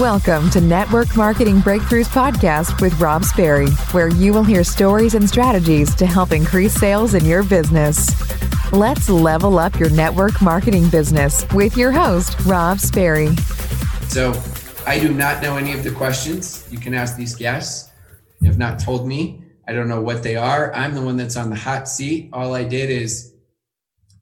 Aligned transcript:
Welcome 0.00 0.50
to 0.50 0.60
Network 0.60 1.16
Marketing 1.16 1.58
Breakthroughs 1.58 2.08
Podcast 2.08 2.80
with 2.80 3.00
Rob 3.00 3.22
Sperry, 3.24 3.70
where 3.92 4.08
you 4.08 4.32
will 4.32 4.42
hear 4.42 4.64
stories 4.64 5.14
and 5.14 5.28
strategies 5.28 5.94
to 5.94 6.04
help 6.04 6.32
increase 6.32 6.74
sales 6.74 7.14
in 7.14 7.24
your 7.24 7.44
business. 7.44 8.10
Let's 8.72 9.08
level 9.08 9.56
up 9.56 9.78
your 9.78 9.90
network 9.90 10.42
marketing 10.42 10.88
business 10.88 11.46
with 11.52 11.76
your 11.76 11.92
host, 11.92 12.36
Rob 12.44 12.80
Sperry. 12.80 13.36
So, 14.08 14.32
I 14.84 14.98
do 14.98 15.14
not 15.14 15.40
know 15.40 15.56
any 15.56 15.72
of 15.72 15.84
the 15.84 15.92
questions. 15.92 16.66
You 16.72 16.78
can 16.78 16.92
ask 16.92 17.16
these 17.16 17.36
guests. 17.36 17.92
They 18.40 18.48
have 18.48 18.58
not 18.58 18.80
told 18.80 19.06
me. 19.06 19.44
I 19.68 19.74
don't 19.74 19.88
know 19.88 20.00
what 20.00 20.24
they 20.24 20.34
are. 20.34 20.74
I'm 20.74 20.96
the 20.96 21.02
one 21.02 21.16
that's 21.16 21.36
on 21.36 21.50
the 21.50 21.56
hot 21.56 21.88
seat. 21.88 22.30
All 22.32 22.52
I 22.52 22.64
did 22.64 22.90
is 22.90 23.32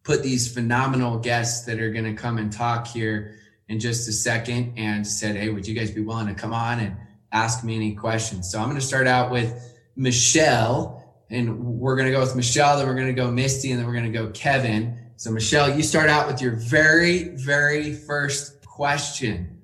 put 0.03 0.23
these 0.23 0.53
phenomenal 0.53 1.19
guests 1.19 1.65
that 1.65 1.81
are 1.81 1.91
going 1.91 2.05
to 2.05 2.13
come 2.13 2.37
and 2.37 2.53
talk 2.53 2.87
here 2.87 3.39
in 3.73 3.81
just 3.81 4.07
a 4.07 4.13
second 4.13 4.75
and 4.77 5.05
said, 5.05 5.35
Hey, 5.35 5.49
would 5.49 5.67
you 5.67 5.75
guys 5.75 5.91
be 5.91 6.03
willing 6.03 6.27
to 6.27 6.35
come 6.35 6.53
on 6.53 6.79
and 6.79 6.95
ask 7.33 7.65
me 7.65 7.75
any 7.75 7.95
questions? 7.95 8.53
So 8.53 8.59
I'm 8.59 8.67
going 8.67 8.79
to 8.79 8.87
start 8.87 9.07
out 9.07 9.31
with 9.31 9.75
Michelle 9.97 11.03
and 11.31 11.59
we're 11.59 11.97
going 11.97 12.07
to 12.07 12.13
go 12.13 12.21
with 12.21 12.37
Michelle, 12.37 12.77
then 12.77 12.87
we're 12.87 12.95
going 12.95 13.07
to 13.07 13.15
go 13.15 13.31
Misty, 13.31 13.71
and 13.71 13.81
then 13.81 13.87
we're 13.87 13.95
going 13.95 14.13
to 14.13 14.17
go 14.17 14.29
Kevin. 14.33 14.99
So 15.17 15.31
Michelle, 15.31 15.75
you 15.75 15.83
start 15.83 16.11
out 16.11 16.27
with 16.27 16.43
your 16.43 16.53
very, 16.53 17.31
very 17.31 17.95
first 17.95 18.67
question. 18.67 19.63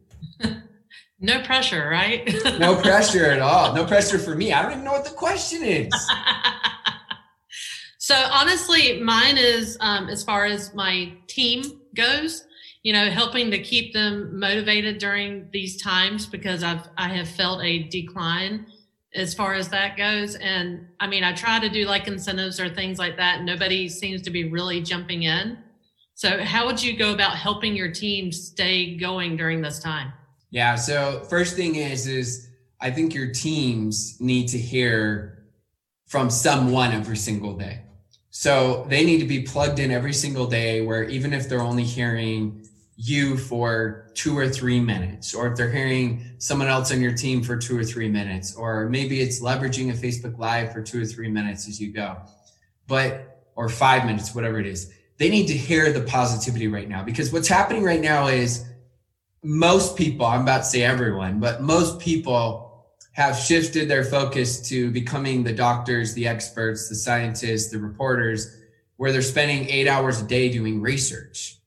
no 1.20 1.42
pressure, 1.42 1.86
right? 1.90 2.34
no 2.58 2.76
pressure 2.76 3.26
at 3.26 3.40
all. 3.40 3.74
No 3.74 3.84
pressure 3.84 4.18
for 4.18 4.34
me. 4.34 4.54
I 4.54 4.62
don't 4.62 4.72
even 4.72 4.84
know 4.84 4.92
what 4.92 5.04
the 5.04 5.10
question 5.10 5.62
is. 5.62 5.92
so 7.98 8.14
honestly, 8.32 9.02
mine 9.02 9.36
is 9.36 9.76
um, 9.80 10.08
as 10.08 10.24
far 10.24 10.46
as 10.46 10.72
my 10.72 11.12
team 11.26 11.62
goes 11.94 12.46
you 12.82 12.92
know, 12.92 13.10
helping 13.10 13.50
to 13.50 13.58
keep 13.58 13.92
them 13.92 14.38
motivated 14.38 14.98
during 14.98 15.48
these 15.52 15.80
times 15.80 16.26
because 16.26 16.62
I've 16.62 16.88
I 16.96 17.08
have 17.08 17.28
felt 17.28 17.62
a 17.62 17.84
decline 17.84 18.66
as 19.14 19.34
far 19.34 19.54
as 19.54 19.68
that 19.70 19.96
goes. 19.96 20.36
And 20.36 20.86
I 21.00 21.06
mean, 21.06 21.24
I 21.24 21.32
try 21.32 21.58
to 21.60 21.68
do 21.68 21.86
like 21.86 22.06
incentives 22.06 22.60
or 22.60 22.68
things 22.68 22.98
like 22.98 23.16
that. 23.16 23.42
Nobody 23.42 23.88
seems 23.88 24.22
to 24.22 24.30
be 24.30 24.48
really 24.48 24.80
jumping 24.82 25.24
in. 25.24 25.58
So 26.14 26.42
how 26.42 26.66
would 26.66 26.82
you 26.82 26.96
go 26.96 27.12
about 27.12 27.36
helping 27.36 27.76
your 27.76 27.90
team 27.92 28.32
stay 28.32 28.96
going 28.96 29.36
during 29.36 29.62
this 29.62 29.78
time? 29.78 30.12
Yeah. 30.50 30.74
So 30.74 31.24
first 31.28 31.56
thing 31.56 31.76
is, 31.76 32.06
is 32.06 32.48
I 32.80 32.90
think 32.90 33.14
your 33.14 33.32
teams 33.32 34.20
need 34.20 34.48
to 34.48 34.58
hear 34.58 35.44
from 36.06 36.30
someone 36.30 36.92
every 36.92 37.16
single 37.16 37.54
day. 37.54 37.82
So 38.30 38.86
they 38.88 39.04
need 39.04 39.18
to 39.18 39.26
be 39.26 39.42
plugged 39.42 39.78
in 39.78 39.90
every 39.90 40.12
single 40.12 40.46
day 40.46 40.80
where 40.80 41.04
even 41.04 41.32
if 41.32 41.48
they're 41.48 41.60
only 41.60 41.84
hearing 41.84 42.67
you 43.00 43.36
for 43.38 44.10
two 44.14 44.36
or 44.36 44.48
three 44.48 44.80
minutes, 44.80 45.32
or 45.32 45.46
if 45.46 45.56
they're 45.56 45.70
hearing 45.70 46.20
someone 46.38 46.66
else 46.66 46.90
on 46.90 47.00
your 47.00 47.14
team 47.14 47.44
for 47.44 47.56
two 47.56 47.78
or 47.78 47.84
three 47.84 48.08
minutes, 48.08 48.56
or 48.56 48.88
maybe 48.88 49.20
it's 49.20 49.40
leveraging 49.40 49.90
a 49.90 49.92
Facebook 49.92 50.36
Live 50.36 50.72
for 50.72 50.82
two 50.82 51.02
or 51.02 51.04
three 51.04 51.30
minutes 51.30 51.68
as 51.68 51.80
you 51.80 51.92
go, 51.92 52.16
but, 52.88 53.44
or 53.54 53.68
five 53.68 54.04
minutes, 54.04 54.34
whatever 54.34 54.58
it 54.58 54.66
is. 54.66 54.92
They 55.16 55.30
need 55.30 55.46
to 55.46 55.56
hear 55.56 55.92
the 55.92 56.00
positivity 56.00 56.66
right 56.66 56.88
now 56.88 57.04
because 57.04 57.32
what's 57.32 57.46
happening 57.46 57.84
right 57.84 58.00
now 58.00 58.26
is 58.26 58.66
most 59.44 59.96
people, 59.96 60.26
I'm 60.26 60.42
about 60.42 60.58
to 60.58 60.64
say 60.64 60.82
everyone, 60.82 61.38
but 61.38 61.62
most 61.62 62.00
people 62.00 62.84
have 63.12 63.36
shifted 63.36 63.88
their 63.88 64.02
focus 64.02 64.68
to 64.70 64.90
becoming 64.90 65.44
the 65.44 65.52
doctors, 65.52 66.14
the 66.14 66.26
experts, 66.26 66.88
the 66.88 66.96
scientists, 66.96 67.70
the 67.70 67.78
reporters, 67.78 68.56
where 68.96 69.12
they're 69.12 69.22
spending 69.22 69.68
eight 69.68 69.86
hours 69.86 70.20
a 70.20 70.24
day 70.24 70.48
doing 70.48 70.80
research 70.80 71.58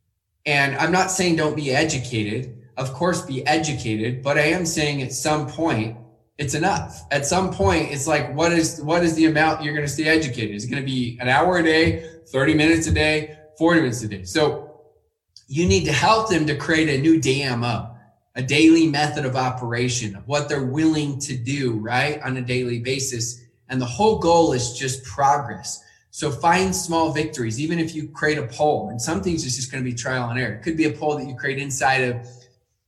and 0.45 0.75
I'm 0.78 0.92
not 0.92 1.11
saying 1.11 1.36
don't 1.36 1.56
be 1.56 1.72
educated. 1.72 2.58
Of 2.78 2.94
course, 2.94 3.22
be 3.22 3.45
educated, 3.45 4.23
but 4.23 4.38
I 4.38 4.44
am 4.44 4.66
saying 4.66 5.02
at 5.02 5.14
some 5.14 5.48
point 5.48 5.98
it's 6.42 6.56
enough. 6.56 7.03
At 7.11 7.28
some 7.28 7.53
point, 7.53 7.92
it's 7.92 8.08
like, 8.08 8.33
what 8.33 8.52
is 8.52 8.81
what 8.81 9.03
is 9.03 9.14
the 9.14 9.26
amount 9.26 9.64
you're 9.64 9.76
going 9.76 9.86
to 9.86 9.92
stay 9.92 10.05
educated? 10.05 10.55
Is 10.55 10.65
it 10.65 10.71
going 10.71 10.82
to 10.82 10.86
be 10.86 11.17
an 11.21 11.27
hour 11.30 11.58
a 11.60 11.64
day, 11.64 12.04
30 12.30 12.55
minutes 12.55 12.88
a 12.88 12.92
day, 12.92 13.38
40 13.60 13.82
minutes 13.82 14.02
a 14.02 14.08
day? 14.08 14.23
So 14.23 14.82
you 15.48 15.67
need 15.67 15.86
to 15.86 15.92
help 15.92 16.30
them 16.30 16.48
to 16.48 16.55
create 16.55 16.89
a 16.89 16.99
new 16.99 17.20
DMO, 17.20 17.95
a 18.36 18.42
daily 18.42 18.88
method 18.88 19.23
of 19.23 19.36
operation 19.36 20.15
of 20.15 20.27
what 20.27 20.49
they're 20.49 20.65
willing 20.65 21.20
to 21.20 21.36
do, 21.38 21.73
right? 21.73 22.20
On 22.23 22.38
a 22.38 22.42
daily 22.42 22.80
basis. 22.80 23.44
And 23.70 23.80
the 23.80 23.86
whole 23.86 24.17
goal 24.17 24.54
is 24.54 24.73
just 24.73 25.04
progress. 25.04 25.83
So 26.11 26.30
find 26.30 26.76
small 26.76 27.11
victories, 27.11 27.60
even 27.60 27.80
if 27.80 27.95
you 27.95 28.10
create 28.10 28.38
a 28.38 28.45
poll. 28.48 28.89
And 28.89 29.02
some 29.02 29.22
things 29.22 29.45
is 29.45 29.55
just 29.55 29.72
going 29.72 29.83
to 29.83 29.89
be 29.89 29.95
trial 29.95 30.30
and 30.30 30.39
error. 30.39 30.54
It 30.54 30.61
could 30.61 30.77
be 30.77 30.86
a 30.86 30.92
poll 30.92 31.17
that 31.17 31.26
you 31.26 31.36
create 31.36 31.58
inside 31.58 32.04
of, 32.04 32.27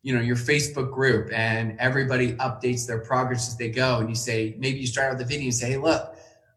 you 0.01 0.13
know, 0.13 0.22
your 0.22 0.35
Facebook 0.35 0.91
group, 0.91 1.31
and 1.33 1.79
everybody 1.79 2.33
updates 2.33 2.85
their 2.85 3.00
progress 3.00 3.47
as 3.47 3.57
they 3.57 3.69
go. 3.69 4.00
And 4.00 4.09
you 4.09 4.16
say, 4.16 4.56
maybe 4.59 4.79
you 4.79 4.88
start 4.88 5.07
out 5.07 5.17
with 5.17 5.28
the 5.28 5.33
video 5.33 5.45
and 5.45 5.53
say, 5.53 5.72
hey, 5.72 5.78
look, 5.78 6.13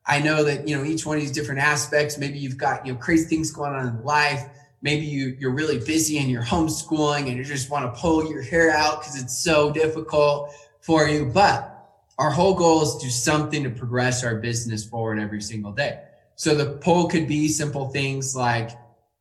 I 0.07 0.21
know 0.21 0.45
that 0.45 0.69
you 0.69 0.77
know 0.77 0.85
each 0.85 1.05
one 1.05 1.17
of 1.17 1.23
these 1.23 1.33
different 1.33 1.61
aspects. 1.61 2.17
Maybe 2.17 2.39
you've 2.39 2.57
got 2.57 2.87
you 2.87 2.93
know 2.93 2.99
crazy 2.99 3.25
things 3.25 3.51
going 3.51 3.73
on 3.73 3.89
in 3.89 4.05
life. 4.05 4.49
Maybe 4.83 5.05
you 5.05 5.37
you're 5.39 5.53
really 5.53 5.79
busy 5.79 6.19
and 6.19 6.31
you're 6.31 6.45
homeschooling 6.45 7.27
and 7.27 7.37
you 7.37 7.45
just 7.45 7.71
want 7.71 7.93
to 7.93 8.01
pull 8.01 8.31
your 8.31 8.43
hair 8.43 8.71
out 8.71 9.01
because 9.01 9.21
it's 9.21 9.37
so 9.37 9.73
difficult 9.73 10.53
for 10.81 11.09
you. 11.09 11.27
But 11.27 11.73
our 12.19 12.31
whole 12.31 12.55
goal 12.55 12.83
is 12.83 12.95
to 12.97 13.07
do 13.07 13.11
something 13.11 13.65
to 13.65 13.71
progress 13.71 14.23
our 14.23 14.37
business 14.37 14.85
forward 14.85 15.19
every 15.19 15.43
single 15.43 15.73
day. 15.73 16.06
So 16.37 16.55
the 16.55 16.77
poll 16.79 17.09
could 17.09 17.27
be 17.27 17.49
simple 17.49 17.89
things 17.89 18.37
like, 18.37 18.71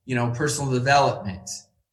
you 0.06 0.16
know, 0.16 0.32
personal 0.32 0.72
development. 0.72 1.50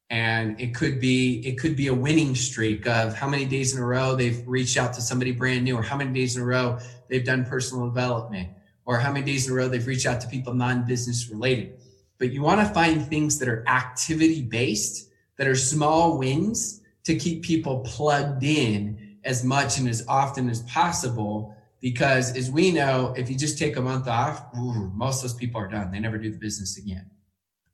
And 0.09 0.59
it 0.61 0.75
could 0.75 0.99
be, 0.99 1.39
it 1.47 1.57
could 1.57 1.75
be 1.75 1.87
a 1.87 1.93
winning 1.93 2.35
streak 2.35 2.85
of 2.85 3.15
how 3.15 3.27
many 3.27 3.45
days 3.45 3.75
in 3.75 3.81
a 3.81 3.85
row 3.85 4.15
they've 4.15 4.45
reached 4.45 4.77
out 4.77 4.93
to 4.93 5.01
somebody 5.01 5.31
brand 5.31 5.63
new 5.63 5.75
or 5.75 5.81
how 5.81 5.97
many 5.97 6.13
days 6.13 6.35
in 6.35 6.43
a 6.43 6.45
row 6.45 6.77
they've 7.09 7.25
done 7.25 7.45
personal 7.45 7.87
development 7.87 8.49
or 8.85 8.99
how 8.99 9.11
many 9.11 9.25
days 9.25 9.47
in 9.47 9.53
a 9.53 9.55
row 9.55 9.67
they've 9.67 9.87
reached 9.87 10.05
out 10.05 10.21
to 10.21 10.27
people 10.27 10.53
non-business 10.53 11.29
related. 11.29 11.79
But 12.19 12.31
you 12.31 12.41
want 12.41 12.59
to 12.59 12.73
find 12.73 13.07
things 13.07 13.39
that 13.39 13.47
are 13.47 13.67
activity 13.67 14.43
based, 14.43 15.09
that 15.37 15.47
are 15.47 15.55
small 15.55 16.17
wins 16.17 16.81
to 17.05 17.15
keep 17.15 17.43
people 17.43 17.79
plugged 17.79 18.43
in 18.43 19.17
as 19.23 19.43
much 19.43 19.79
and 19.79 19.87
as 19.87 20.05
often 20.07 20.49
as 20.49 20.61
possible 20.63 21.55
because 21.83 22.35
as 22.37 22.49
we 22.49 22.71
know, 22.71 23.13
if 23.17 23.29
you 23.29 23.35
just 23.35 23.59
take 23.59 23.75
a 23.75 23.81
month 23.81 24.07
off, 24.07 24.45
ooh, 24.57 24.89
most 24.95 25.17
of 25.17 25.29
those 25.29 25.37
people 25.37 25.59
are 25.59 25.67
done. 25.67 25.91
They 25.91 25.99
never 25.99 26.17
do 26.17 26.31
the 26.31 26.37
business 26.37 26.77
again. 26.77 27.11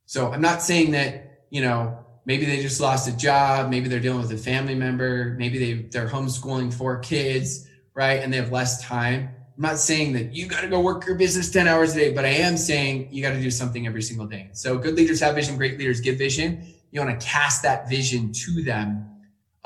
So 0.08 0.34
I'm 0.34 0.42
not 0.42 0.64
saying 0.64 0.92
that, 0.92 1.44
you 1.52 1.62
know, 1.62 1.96
maybe 2.26 2.48
they 2.48 2.60
just 2.60 2.82
lost 2.82 3.08
a 3.08 3.16
job, 3.16 3.70
maybe 3.70 3.88
they're 3.88 4.00
dealing 4.00 4.22
with 4.22 4.32
a 4.32 4.38
family 4.38 4.74
member, 4.74 5.36
maybe 5.38 5.60
they 5.60 5.74
they're 5.90 6.10
homeschooling 6.10 6.74
four 6.74 6.98
kids, 6.98 7.68
right? 7.94 8.24
And 8.24 8.34
they 8.34 8.38
have 8.38 8.52
less 8.52 8.84
time. 8.84 9.30
I'm 9.56 9.62
not 9.62 9.78
saying 9.78 10.14
that 10.14 10.34
you 10.34 10.48
got 10.48 10.62
to 10.62 10.68
go 10.68 10.80
work 10.80 11.06
your 11.06 11.16
business 11.16 11.52
10 11.52 11.68
hours 11.68 11.96
a 11.96 12.00
day, 12.00 12.12
but 12.12 12.26
I 12.26 12.30
am 12.30 12.58
saying 12.58 13.10
you 13.12 13.22
got 13.22 13.34
to 13.34 13.42
do 13.42 13.52
something 13.52 13.86
every 13.86 14.02
single 14.02 14.26
day. 14.26 14.50
So 14.54 14.80
good 14.80 14.96
leaders 14.96 15.20
have 15.20 15.36
vision, 15.36 15.56
great 15.56 15.78
leaders 15.78 16.02
give 16.02 16.18
vision. 16.18 16.74
You 16.90 17.00
want 17.00 17.20
to 17.20 17.24
cast 17.24 17.62
that 17.62 17.88
vision 17.88 18.32
to 18.34 18.64
them 18.64 19.09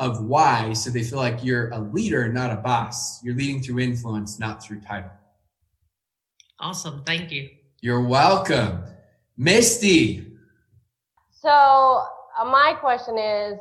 of 0.04 0.24
why 0.26 0.74
so 0.74 0.90
they 0.90 1.04
feel 1.04 1.20
like 1.20 1.44
you're 1.44 1.70
a 1.70 1.80
leader 1.80 2.32
not 2.32 2.52
a 2.52 2.58
boss. 2.58 3.24
You're 3.24 3.36
leading 3.36 3.62
through 3.62 3.80
influence 3.80 4.40
not 4.40 4.64
through 4.64 4.82
title. 4.82 5.12
Awesome. 6.60 7.04
Thank 7.06 7.32
you. 7.32 7.50
You're 7.82 8.06
welcome. 8.06 8.84
Misty. 9.38 10.28
So 11.32 11.50
uh, 12.40 12.46
my 12.46 12.76
question 12.80 13.18
is 13.18 13.60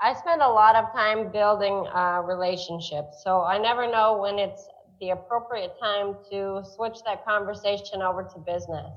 i 0.00 0.12
spend 0.12 0.42
a 0.42 0.48
lot 0.48 0.74
of 0.76 0.92
time 0.92 1.30
building 1.30 1.86
uh, 1.94 2.20
relationships 2.24 3.22
so 3.22 3.42
i 3.42 3.58
never 3.58 3.90
know 3.90 4.18
when 4.18 4.38
it's 4.38 4.66
the 5.00 5.10
appropriate 5.10 5.72
time 5.80 6.16
to 6.30 6.62
switch 6.74 6.98
that 7.04 7.24
conversation 7.24 8.00
over 8.00 8.22
to 8.22 8.38
business. 8.38 8.92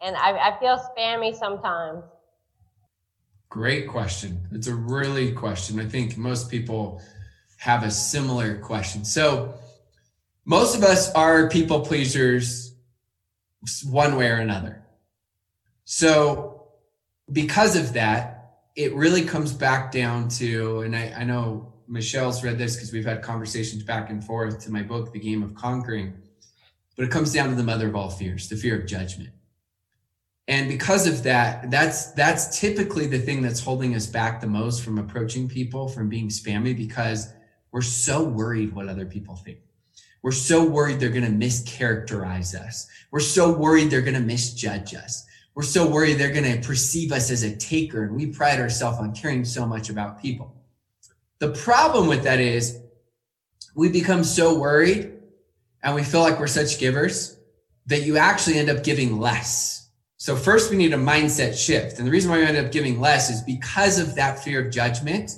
And 0.00 0.16
i, 0.16 0.30
I 0.50 0.58
feel 0.58 0.78
spammy 0.78 1.34
sometimes 1.34 2.04
Great 3.50 3.88
question. 3.88 4.46
It's 4.52 4.66
a 4.66 4.74
really 4.74 5.32
question. 5.32 5.80
I 5.80 5.86
think 5.86 6.18
most 6.18 6.50
people 6.50 7.00
have 7.56 7.82
a 7.82 7.90
similar 7.90 8.58
question. 8.58 9.04
So, 9.04 9.54
most 10.44 10.76
of 10.76 10.82
us 10.82 11.10
are 11.12 11.48
people 11.48 11.80
pleasers 11.80 12.74
one 13.84 14.16
way 14.16 14.28
or 14.30 14.36
another. 14.36 14.84
So, 15.84 16.68
because 17.32 17.74
of 17.74 17.94
that, 17.94 18.60
it 18.76 18.94
really 18.94 19.24
comes 19.24 19.52
back 19.52 19.92
down 19.92 20.28
to, 20.28 20.82
and 20.82 20.94
I, 20.94 21.14
I 21.18 21.24
know 21.24 21.72
Michelle's 21.86 22.44
read 22.44 22.58
this 22.58 22.76
because 22.76 22.92
we've 22.92 23.04
had 23.04 23.22
conversations 23.22 23.82
back 23.82 24.10
and 24.10 24.22
forth 24.22 24.62
to 24.64 24.70
my 24.70 24.82
book, 24.82 25.12
The 25.12 25.18
Game 25.18 25.42
of 25.42 25.54
Conquering, 25.54 26.14
but 26.96 27.04
it 27.04 27.10
comes 27.10 27.32
down 27.32 27.48
to 27.48 27.54
the 27.54 27.62
mother 27.62 27.88
of 27.88 27.96
all 27.96 28.10
fears, 28.10 28.48
the 28.48 28.56
fear 28.56 28.78
of 28.78 28.86
judgment 28.86 29.30
and 30.48 30.66
because 30.68 31.06
of 31.06 31.22
that 31.22 31.70
that's 31.70 32.10
that's 32.12 32.58
typically 32.58 33.06
the 33.06 33.18
thing 33.18 33.42
that's 33.42 33.60
holding 33.60 33.94
us 33.94 34.06
back 34.06 34.40
the 34.40 34.46
most 34.46 34.82
from 34.82 34.98
approaching 34.98 35.48
people 35.48 35.86
from 35.86 36.08
being 36.08 36.28
spammy 36.28 36.76
because 36.76 37.32
we're 37.70 37.82
so 37.82 38.24
worried 38.24 38.74
what 38.74 38.88
other 38.88 39.06
people 39.06 39.36
think. 39.36 39.58
We're 40.22 40.32
so 40.32 40.64
worried 40.64 40.98
they're 40.98 41.10
going 41.10 41.24
to 41.24 41.46
mischaracterize 41.46 42.54
us. 42.54 42.88
We're 43.10 43.20
so 43.20 43.52
worried 43.52 43.90
they're 43.90 44.00
going 44.00 44.14
to 44.14 44.20
misjudge 44.20 44.94
us. 44.94 45.24
We're 45.54 45.62
so 45.62 45.88
worried 45.88 46.14
they're 46.14 46.32
going 46.32 46.60
to 46.60 46.66
perceive 46.66 47.12
us 47.12 47.30
as 47.30 47.42
a 47.42 47.56
taker 47.56 48.04
and 48.04 48.16
we 48.16 48.26
pride 48.26 48.60
ourselves 48.60 48.98
on 48.98 49.14
caring 49.14 49.44
so 49.44 49.66
much 49.66 49.90
about 49.90 50.20
people. 50.20 50.54
The 51.40 51.50
problem 51.50 52.08
with 52.08 52.24
that 52.24 52.40
is 52.40 52.80
we 53.74 53.88
become 53.88 54.24
so 54.24 54.58
worried 54.58 55.12
and 55.82 55.94
we 55.94 56.02
feel 56.02 56.20
like 56.20 56.40
we're 56.40 56.46
such 56.46 56.78
givers 56.78 57.36
that 57.86 58.02
you 58.02 58.16
actually 58.16 58.58
end 58.58 58.70
up 58.70 58.82
giving 58.82 59.18
less. 59.18 59.87
So 60.28 60.36
first 60.36 60.70
we 60.70 60.76
need 60.76 60.92
a 60.92 60.98
mindset 60.98 61.56
shift. 61.56 61.96
And 61.96 62.06
the 62.06 62.10
reason 62.10 62.30
why 62.30 62.40
you 62.40 62.44
end 62.44 62.58
up 62.58 62.70
giving 62.70 63.00
less 63.00 63.30
is 63.30 63.40
because 63.40 63.98
of 63.98 64.14
that 64.16 64.38
fear 64.38 64.66
of 64.66 64.70
judgment. 64.70 65.30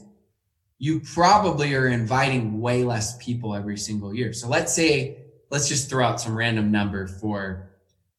You 0.79 0.99
probably 0.99 1.77
are 1.77 1.87
inviting 1.87 2.61
way 2.61 2.83
less 2.83 3.17
people 3.25 3.55
every 3.55 3.79
single 3.79 4.13
year. 4.13 4.33
So 4.33 4.49
let's 4.49 4.75
say, 4.75 5.19
let's 5.49 5.69
just 5.69 5.89
throw 5.89 6.05
out 6.05 6.21
some 6.21 6.37
random 6.37 6.73
number 6.73 7.07
for, 7.07 7.71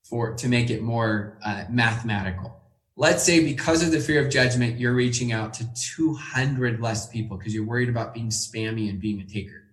for, 0.05 0.33
to 0.35 0.47
make 0.47 0.69
it 0.69 0.81
more 0.81 1.37
uh, 1.43 1.65
mathematical. 1.69 2.57
Let's 2.95 3.21
say 3.21 3.43
because 3.43 3.83
of 3.83 3.91
the 3.91 3.99
fear 3.99 4.25
of 4.25 4.31
judgment, 4.31 4.79
you're 4.79 4.93
reaching 4.93 5.33
out 5.33 5.53
to 5.55 5.67
200 5.73 6.79
less 6.79 7.09
people 7.09 7.35
because 7.35 7.53
you're 7.53 7.67
worried 7.67 7.89
about 7.89 8.13
being 8.13 8.29
spammy 8.29 8.89
and 8.89 8.97
being 8.97 9.19
a 9.19 9.25
taker. 9.25 9.63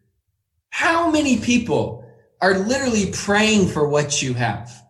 How 0.71 1.13
many 1.13 1.39
people 1.39 2.05
are 2.41 2.59
literally 2.59 3.13
praying 3.13 3.69
for 3.69 3.89
what 3.89 4.21
you 4.21 4.35
have? 4.35 4.88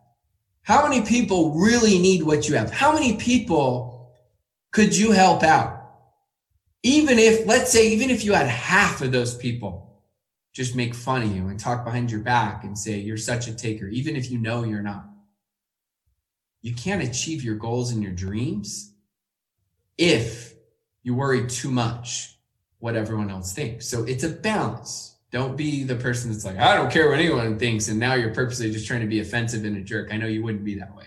How 0.68 0.86
many 0.86 1.00
people 1.00 1.54
really 1.54 1.98
need 1.98 2.22
what 2.22 2.46
you 2.46 2.56
have? 2.56 2.70
How 2.70 2.92
many 2.92 3.16
people 3.16 4.12
could 4.70 4.94
you 4.94 5.12
help 5.12 5.42
out? 5.42 5.82
Even 6.82 7.18
if, 7.18 7.46
let's 7.46 7.72
say, 7.72 7.88
even 7.88 8.10
if 8.10 8.22
you 8.22 8.34
had 8.34 8.48
half 8.48 9.00
of 9.00 9.10
those 9.10 9.34
people 9.34 10.02
just 10.52 10.76
make 10.76 10.94
fun 10.94 11.22
of 11.22 11.34
you 11.34 11.48
and 11.48 11.58
talk 11.58 11.86
behind 11.86 12.10
your 12.10 12.20
back 12.20 12.64
and 12.64 12.78
say, 12.78 12.98
you're 12.98 13.16
such 13.16 13.48
a 13.48 13.54
taker, 13.54 13.88
even 13.88 14.14
if 14.14 14.30
you 14.30 14.36
know 14.36 14.62
you're 14.62 14.82
not. 14.82 15.08
You 16.60 16.74
can't 16.74 17.02
achieve 17.02 17.42
your 17.42 17.56
goals 17.56 17.90
and 17.90 18.02
your 18.02 18.12
dreams 18.12 18.92
if 19.96 20.52
you 21.02 21.14
worry 21.14 21.46
too 21.46 21.70
much 21.70 22.36
what 22.78 22.94
everyone 22.94 23.30
else 23.30 23.54
thinks. 23.54 23.88
So 23.88 24.04
it's 24.04 24.22
a 24.22 24.28
balance. 24.28 25.07
Don't 25.30 25.56
be 25.56 25.84
the 25.84 25.94
person 25.94 26.32
that's 26.32 26.44
like, 26.44 26.56
I 26.56 26.74
don't 26.74 26.90
care 26.90 27.10
what 27.10 27.18
anyone 27.18 27.58
thinks. 27.58 27.88
And 27.88 27.98
now 27.98 28.14
you're 28.14 28.32
purposely 28.32 28.70
just 28.72 28.86
trying 28.86 29.02
to 29.02 29.06
be 29.06 29.20
offensive 29.20 29.64
and 29.64 29.76
a 29.76 29.80
jerk. 29.80 30.08
I 30.12 30.16
know 30.16 30.26
you 30.26 30.42
wouldn't 30.42 30.64
be 30.64 30.78
that 30.78 30.96
way. 30.96 31.06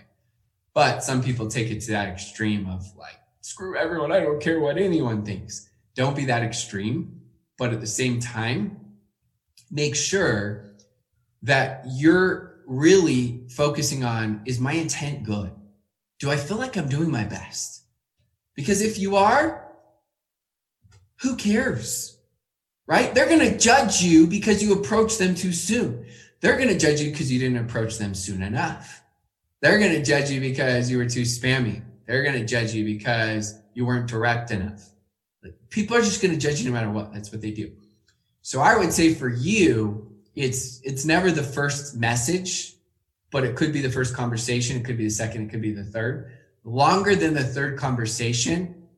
But 0.74 1.02
some 1.02 1.22
people 1.22 1.48
take 1.48 1.70
it 1.70 1.80
to 1.82 1.90
that 1.92 2.08
extreme 2.08 2.68
of 2.68 2.84
like, 2.96 3.18
screw 3.40 3.76
everyone. 3.76 4.12
I 4.12 4.20
don't 4.20 4.40
care 4.40 4.60
what 4.60 4.78
anyone 4.78 5.24
thinks. 5.24 5.68
Don't 5.96 6.16
be 6.16 6.24
that 6.26 6.42
extreme. 6.42 7.20
But 7.58 7.72
at 7.72 7.80
the 7.80 7.86
same 7.86 8.20
time, 8.20 8.80
make 9.70 9.96
sure 9.96 10.76
that 11.42 11.84
you're 11.88 12.52
really 12.66 13.44
focusing 13.48 14.04
on 14.04 14.40
is 14.46 14.58
my 14.58 14.72
intent 14.72 15.24
good? 15.24 15.50
Do 16.20 16.30
I 16.30 16.36
feel 16.36 16.56
like 16.56 16.76
I'm 16.76 16.88
doing 16.88 17.10
my 17.10 17.24
best? 17.24 17.82
Because 18.54 18.80
if 18.80 18.98
you 18.98 19.16
are, 19.16 19.68
who 21.20 21.36
cares? 21.36 22.18
Right? 22.86 23.14
They're 23.14 23.28
going 23.28 23.40
to 23.40 23.58
judge 23.58 24.02
you 24.02 24.26
because 24.26 24.62
you 24.62 24.74
approach 24.74 25.18
them 25.18 25.34
too 25.34 25.52
soon. 25.52 26.06
They're 26.40 26.56
going 26.56 26.68
to 26.68 26.78
judge 26.78 27.00
you 27.00 27.10
because 27.10 27.30
you 27.30 27.38
didn't 27.38 27.64
approach 27.64 27.98
them 27.98 28.14
soon 28.14 28.42
enough. 28.42 29.02
They're 29.60 29.78
going 29.78 29.92
to 29.92 30.02
judge 30.02 30.30
you 30.30 30.40
because 30.40 30.90
you 30.90 30.98
were 30.98 31.08
too 31.08 31.22
spammy. 31.22 31.82
They're 32.06 32.24
going 32.24 32.38
to 32.38 32.44
judge 32.44 32.74
you 32.74 32.84
because 32.84 33.54
you 33.74 33.86
weren't 33.86 34.08
direct 34.08 34.50
enough. 34.50 34.88
Like, 35.42 35.54
people 35.70 35.96
are 35.96 36.02
just 36.02 36.20
going 36.20 36.34
to 36.34 36.40
judge 36.40 36.60
you 36.60 36.66
no 36.66 36.74
matter 36.74 36.90
what. 36.90 37.12
That's 37.12 37.30
what 37.30 37.40
they 37.40 37.52
do. 37.52 37.72
So 38.42 38.60
I 38.60 38.76
would 38.76 38.92
say 38.92 39.14
for 39.14 39.28
you, 39.28 40.12
it's 40.34 40.80
it's 40.82 41.04
never 41.04 41.30
the 41.30 41.42
first 41.42 41.96
message, 41.96 42.74
but 43.30 43.44
it 43.44 43.54
could 43.54 43.72
be 43.72 43.80
the 43.80 43.90
first 43.90 44.14
conversation. 44.14 44.76
It 44.78 44.84
could 44.84 44.98
be 44.98 45.04
the 45.04 45.10
second. 45.10 45.46
It 45.46 45.50
could 45.50 45.62
be 45.62 45.72
the 45.72 45.84
third. 45.84 46.32
Longer 46.64 47.14
than 47.14 47.34
the 47.34 47.44
third 47.44 47.78
conversation, 47.78 48.88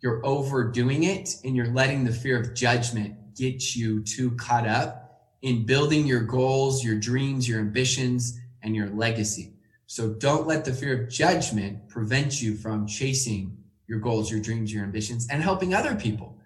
you're 0.00 0.24
overdoing 0.24 1.04
it 1.04 1.36
and 1.44 1.54
you're 1.54 1.72
letting 1.72 2.04
the 2.04 2.12
fear 2.12 2.40
of 2.40 2.54
judgment 2.54 3.16
get 3.40 3.74
you 3.74 4.02
too 4.02 4.32
caught 4.32 4.66
up 4.66 5.32
in 5.40 5.64
building 5.64 6.06
your 6.06 6.20
goals, 6.20 6.84
your 6.84 7.00
dreams, 7.00 7.48
your 7.48 7.58
ambitions, 7.58 8.38
and 8.62 8.76
your 8.76 8.90
legacy. 8.90 9.54
So 9.86 10.10
don't 10.10 10.46
let 10.46 10.66
the 10.66 10.74
fear 10.74 11.02
of 11.02 11.08
judgment 11.08 11.88
prevent 11.88 12.42
you 12.42 12.54
from 12.54 12.86
chasing 12.86 13.56
your 13.86 13.98
goals, 13.98 14.30
your 14.30 14.40
dreams, 14.40 14.72
your 14.72 14.84
ambitions, 14.84 15.26
and 15.30 15.42
helping 15.42 15.72
other 15.72 15.94
people 15.94 16.36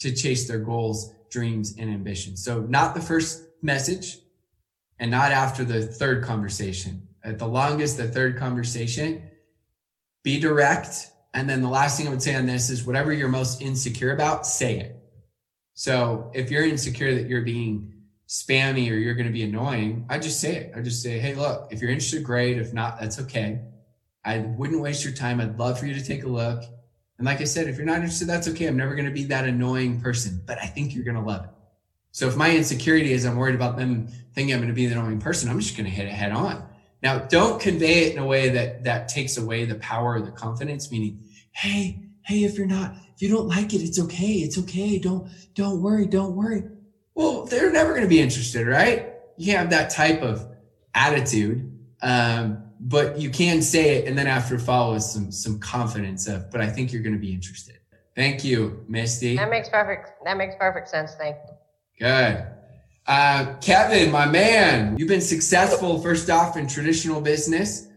to 0.00 0.12
chase 0.12 0.48
their 0.48 0.58
goals, 0.58 1.14
dreams, 1.30 1.76
and 1.78 1.88
ambitions. 1.88 2.44
So 2.44 2.62
not 2.62 2.94
the 2.94 3.00
first 3.00 3.44
message 3.62 4.18
and 4.98 5.10
not 5.10 5.30
after 5.30 5.64
the 5.64 5.86
third 5.86 6.24
conversation. 6.24 7.06
At 7.22 7.38
the 7.38 7.46
longest, 7.46 7.96
the 7.96 8.08
third 8.08 8.36
conversation, 8.38 9.22
be 10.24 10.40
direct. 10.40 11.10
And 11.32 11.48
then 11.48 11.62
the 11.62 11.68
last 11.68 11.96
thing 11.96 12.08
I 12.08 12.10
would 12.10 12.22
say 12.22 12.34
on 12.34 12.46
this 12.46 12.70
is 12.70 12.84
whatever 12.84 13.12
you're 13.12 13.28
most 13.28 13.62
insecure 13.62 14.12
about, 14.12 14.46
say 14.46 14.80
it. 14.80 14.99
So 15.80 16.30
if 16.34 16.50
you're 16.50 16.66
insecure 16.66 17.14
that 17.14 17.26
you're 17.26 17.40
being 17.40 17.94
spammy 18.28 18.90
or 18.90 18.96
you're 18.96 19.14
going 19.14 19.28
to 19.28 19.32
be 19.32 19.44
annoying, 19.44 20.04
I 20.10 20.18
just 20.18 20.38
say 20.38 20.56
it. 20.56 20.72
I 20.76 20.82
just 20.82 21.02
say, 21.02 21.18
hey, 21.18 21.34
look, 21.34 21.68
if 21.72 21.80
you're 21.80 21.90
interested, 21.90 22.22
great. 22.22 22.58
If 22.58 22.74
not, 22.74 23.00
that's 23.00 23.18
okay. 23.20 23.62
I 24.22 24.40
wouldn't 24.40 24.82
waste 24.82 25.04
your 25.04 25.14
time. 25.14 25.40
I'd 25.40 25.58
love 25.58 25.78
for 25.78 25.86
you 25.86 25.94
to 25.94 26.04
take 26.04 26.24
a 26.24 26.28
look. 26.28 26.64
And 27.16 27.24
like 27.24 27.40
I 27.40 27.44
said, 27.44 27.66
if 27.66 27.78
you're 27.78 27.86
not 27.86 27.96
interested, 27.96 28.28
that's 28.28 28.46
okay. 28.48 28.66
I'm 28.66 28.76
never 28.76 28.94
going 28.94 29.06
to 29.06 29.10
be 29.10 29.24
that 29.24 29.46
annoying 29.46 30.02
person, 30.02 30.42
but 30.44 30.58
I 30.58 30.66
think 30.66 30.94
you're 30.94 31.02
going 31.02 31.16
to 31.16 31.22
love 31.22 31.44
it. 31.44 31.50
So 32.12 32.28
if 32.28 32.36
my 32.36 32.54
insecurity 32.54 33.14
is 33.14 33.24
I'm 33.24 33.36
worried 33.36 33.54
about 33.54 33.78
them 33.78 34.08
thinking 34.34 34.52
I'm 34.52 34.60
going 34.60 34.68
to 34.68 34.74
be 34.74 34.84
the 34.84 34.92
annoying 34.92 35.18
person, 35.18 35.48
I'm 35.48 35.60
just 35.60 35.78
going 35.78 35.86
to 35.86 35.90
hit 35.90 36.04
it 36.04 36.12
head 36.12 36.32
on. 36.32 36.62
Now, 37.02 37.20
don't 37.20 37.58
convey 37.58 38.04
it 38.04 38.12
in 38.12 38.18
a 38.18 38.26
way 38.26 38.50
that 38.50 38.84
that 38.84 39.08
takes 39.08 39.38
away 39.38 39.64
the 39.64 39.76
power 39.76 40.16
or 40.16 40.20
the 40.20 40.30
confidence, 40.30 40.92
meaning, 40.92 41.22
hey, 41.52 42.09
hey, 42.24 42.44
if 42.44 42.56
you're 42.56 42.66
not, 42.66 42.94
if 43.14 43.22
you 43.22 43.28
don't 43.28 43.48
like 43.48 43.74
it, 43.74 43.82
it's 43.82 44.00
okay. 44.00 44.32
It's 44.32 44.58
okay. 44.58 44.98
Don't, 44.98 45.30
don't 45.54 45.82
worry. 45.82 46.06
Don't 46.06 46.34
worry. 46.34 46.64
Well, 47.14 47.44
they're 47.44 47.72
never 47.72 47.90
going 47.90 48.02
to 48.02 48.08
be 48.08 48.20
interested, 48.20 48.66
right? 48.66 49.12
You 49.36 49.56
have 49.56 49.70
that 49.70 49.90
type 49.90 50.22
of 50.22 50.46
attitude. 50.94 51.66
Um, 52.02 52.64
but 52.80 53.18
you 53.18 53.28
can 53.28 53.60
say 53.60 53.96
it 53.96 54.08
and 54.08 54.16
then 54.16 54.26
after 54.26 54.58
follow 54.58 54.94
with 54.94 55.02
some, 55.02 55.30
some 55.30 55.58
confidence 55.58 56.26
of, 56.26 56.50
but 56.50 56.62
I 56.62 56.66
think 56.66 56.92
you're 56.92 57.02
going 57.02 57.14
to 57.14 57.20
be 57.20 57.32
interested. 57.32 57.78
Thank 58.16 58.42
you, 58.42 58.84
Misty. 58.88 59.36
That 59.36 59.50
makes 59.50 59.68
perfect, 59.68 60.24
that 60.24 60.36
makes 60.36 60.54
perfect 60.58 60.88
sense. 60.88 61.14
Thank 61.14 61.36
you. 61.46 62.06
Good. 62.06 62.46
Uh, 63.06 63.54
Kevin, 63.60 64.10
my 64.10 64.26
man, 64.26 64.96
you've 64.96 65.08
been 65.08 65.20
successful 65.20 66.00
first 66.00 66.30
off 66.30 66.56
in 66.56 66.66
traditional 66.66 67.20
business. 67.20 67.88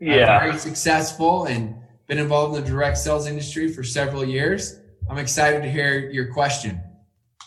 Yeah. 0.00 0.36
Uh, 0.36 0.40
very 0.40 0.58
successful 0.58 1.44
and 1.44 1.76
been 2.12 2.18
involved 2.18 2.54
in 2.54 2.62
the 2.62 2.68
direct 2.68 2.98
sales 2.98 3.26
industry 3.26 3.72
for 3.72 3.82
several 3.82 4.22
years. 4.22 4.78
I'm 5.08 5.16
excited 5.16 5.62
to 5.62 5.70
hear 5.70 6.10
your 6.10 6.30
question. 6.30 6.78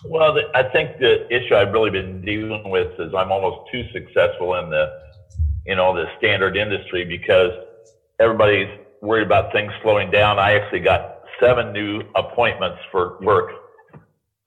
Well, 0.03 0.35
I 0.55 0.63
think 0.73 0.97
the 0.97 1.27
issue 1.31 1.53
I've 1.53 1.71
really 1.71 1.91
been 1.91 2.25
dealing 2.25 2.71
with 2.71 2.99
is 2.99 3.13
I'm 3.13 3.31
almost 3.31 3.69
too 3.71 3.83
successful 3.93 4.55
in 4.55 4.71
the, 4.71 4.87
you 5.67 5.75
know, 5.75 5.93
the 5.93 6.05
standard 6.17 6.57
industry 6.57 7.05
because 7.05 7.51
everybody's 8.19 8.67
worried 9.03 9.27
about 9.27 9.51
things 9.51 9.71
slowing 9.83 10.09
down. 10.09 10.39
I 10.39 10.55
actually 10.55 10.79
got 10.79 11.21
seven 11.39 11.71
new 11.71 12.01
appointments 12.15 12.79
for 12.91 13.19
work 13.21 13.51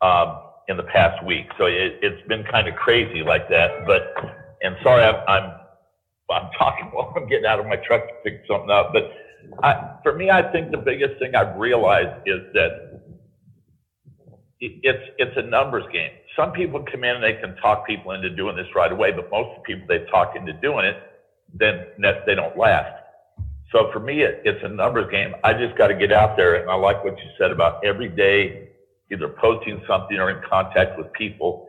um, 0.03 0.37
in 0.67 0.77
the 0.77 0.83
past 0.83 1.25
week, 1.25 1.47
so 1.59 1.67
it, 1.67 2.01
it's 2.03 2.27
been 2.27 2.43
kind 2.51 2.67
of 2.67 2.75
crazy 2.75 3.23
like 3.23 3.49
that. 3.51 3.87
But 3.87 4.17
and 4.63 4.75
sorry, 4.83 5.05
I'm, 5.05 5.23
I'm 5.29 5.53
I'm 6.29 6.51
talking 6.59 6.87
while 6.93 7.15
I'm 7.17 7.29
getting 7.29 7.47
out 7.47 7.61
of 7.61 7.67
my 7.67 7.77
truck 7.77 8.03
to 8.09 8.15
pick 8.25 8.43
something 8.49 8.71
up, 8.71 8.93
but 8.93 9.13
I, 9.63 9.99
for 10.03 10.15
me, 10.15 10.31
I 10.31 10.43
think 10.53 10.71
the 10.71 10.79
biggest 10.79 11.19
thing 11.19 11.35
I've 11.35 11.57
realized 11.57 12.23
is 12.27 12.41
that 12.55 13.01
it's 14.61 15.05
it's 15.19 15.37
a 15.37 15.43
numbers 15.43 15.85
game. 15.93 16.11
Some 16.37 16.53
people 16.53 16.85
come 16.91 17.05
in 17.05 17.17
and 17.17 17.23
they 17.23 17.35
can 17.35 17.55
talk 17.57 17.87
people 17.87 18.13
into 18.13 18.31
doing 18.31 18.57
this 18.57 18.67
right 18.75 18.91
away, 18.91 19.13
but 19.13 19.31
most 19.31 19.51
of 19.51 19.57
the 19.57 19.63
people 19.63 19.87
they 19.89 20.05
talk 20.11 20.35
into 20.37 20.53
doing 20.53 20.85
it, 20.85 20.97
then 21.55 21.85
they 22.27 22.35
don't 22.35 22.57
last. 22.57 22.93
So 23.73 23.91
for 23.93 24.01
me, 24.01 24.23
it, 24.23 24.41
it's 24.45 24.63
a 24.65 24.69
numbers 24.69 25.11
game. 25.11 25.35
I 25.45 25.53
just 25.53 25.77
got 25.77 25.89
to 25.89 25.95
get 25.95 26.13
out 26.13 26.37
there, 26.37 26.55
and 26.57 26.71
I 26.71 26.75
like 26.75 27.05
what 27.05 27.17
you 27.19 27.31
said 27.39 27.51
about 27.51 27.85
every 27.85 28.09
day, 28.09 28.69
either 29.13 29.29
posting 29.29 29.83
something 29.87 30.17
or 30.17 30.31
in 30.31 30.41
contact 30.49 30.97
with 30.97 31.13
people. 31.13 31.69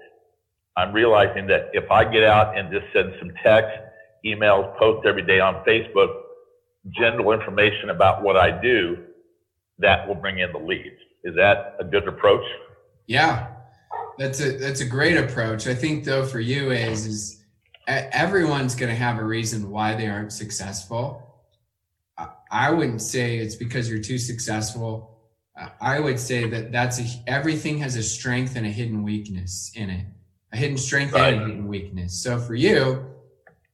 I'm 0.77 0.93
realizing 0.93 1.45
that 1.47 1.69
if 1.73 1.89
I 1.91 2.05
get 2.05 2.23
out 2.23 2.57
and 2.57 2.71
just 2.71 2.85
send 2.93 3.13
some 3.19 3.31
text, 3.43 3.71
emails, 4.25 4.77
post 4.77 5.05
every 5.05 5.23
day 5.23 5.39
on 5.39 5.63
Facebook, 5.65 6.09
general 6.87 7.31
information 7.31 7.89
about 7.89 8.23
what 8.23 8.37
I 8.37 8.51
do, 8.61 8.97
that 9.79 10.07
will 10.07 10.15
bring 10.15 10.39
in 10.39 10.51
the 10.51 10.59
leads. 10.59 10.99
Is 11.23 11.35
that 11.35 11.75
a 11.79 11.83
good 11.83 12.07
approach? 12.07 12.43
Yeah, 13.07 13.47
that's 14.17 14.39
a 14.41 14.57
that's 14.57 14.81
a 14.81 14.85
great 14.85 15.17
approach. 15.17 15.67
I 15.67 15.75
think 15.75 16.05
though 16.05 16.25
for 16.25 16.39
you 16.39 16.71
is 16.71 17.05
is 17.05 17.43
everyone's 17.87 18.75
going 18.75 18.89
to 18.89 18.95
have 18.95 19.17
a 19.17 19.23
reason 19.23 19.69
why 19.69 19.95
they 19.95 20.07
aren't 20.07 20.31
successful. 20.31 21.25
I 22.51 22.71
wouldn't 22.71 23.01
say 23.01 23.37
it's 23.37 23.55
because 23.55 23.89
you're 23.89 23.99
too 24.01 24.17
successful. 24.17 25.17
I 25.81 25.99
would 25.99 26.19
say 26.19 26.49
that 26.49 26.71
that's 26.71 26.99
a, 26.99 27.05
everything 27.27 27.79
has 27.79 27.95
a 27.95 28.03
strength 28.03 28.55
and 28.55 28.65
a 28.65 28.69
hidden 28.69 29.03
weakness 29.03 29.71
in 29.75 29.89
it, 29.89 30.05
a 30.51 30.57
hidden 30.57 30.77
strength 30.77 31.13
right. 31.13 31.33
and 31.33 31.43
a 31.43 31.45
hidden 31.45 31.67
weakness. 31.67 32.13
So 32.21 32.39
for 32.39 32.55
you, 32.55 33.05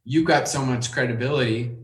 you've 0.03 0.25
got 0.25 0.47
so 0.47 0.65
much 0.65 0.91
credibility 0.91 1.75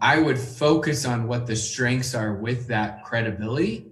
I 0.00 0.18
would 0.18 0.38
focus 0.38 1.04
on 1.04 1.26
what 1.28 1.46
the 1.46 1.56
strengths 1.56 2.14
are 2.14 2.34
with 2.34 2.68
that 2.68 3.04
credibility 3.04 3.86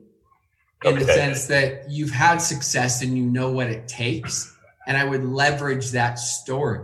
in 0.85 0.95
Okay. 0.95 1.05
the 1.05 1.13
sense 1.13 1.47
that 1.47 1.91
you've 1.91 2.11
had 2.11 2.39
success 2.39 3.03
and 3.03 3.17
you 3.17 3.25
know 3.25 3.51
what 3.51 3.69
it 3.69 3.89
takes. 3.89 4.55
And 4.87 4.97
I 4.97 5.05
would 5.05 5.25
leverage 5.25 5.91
that 5.91 6.19
story 6.19 6.81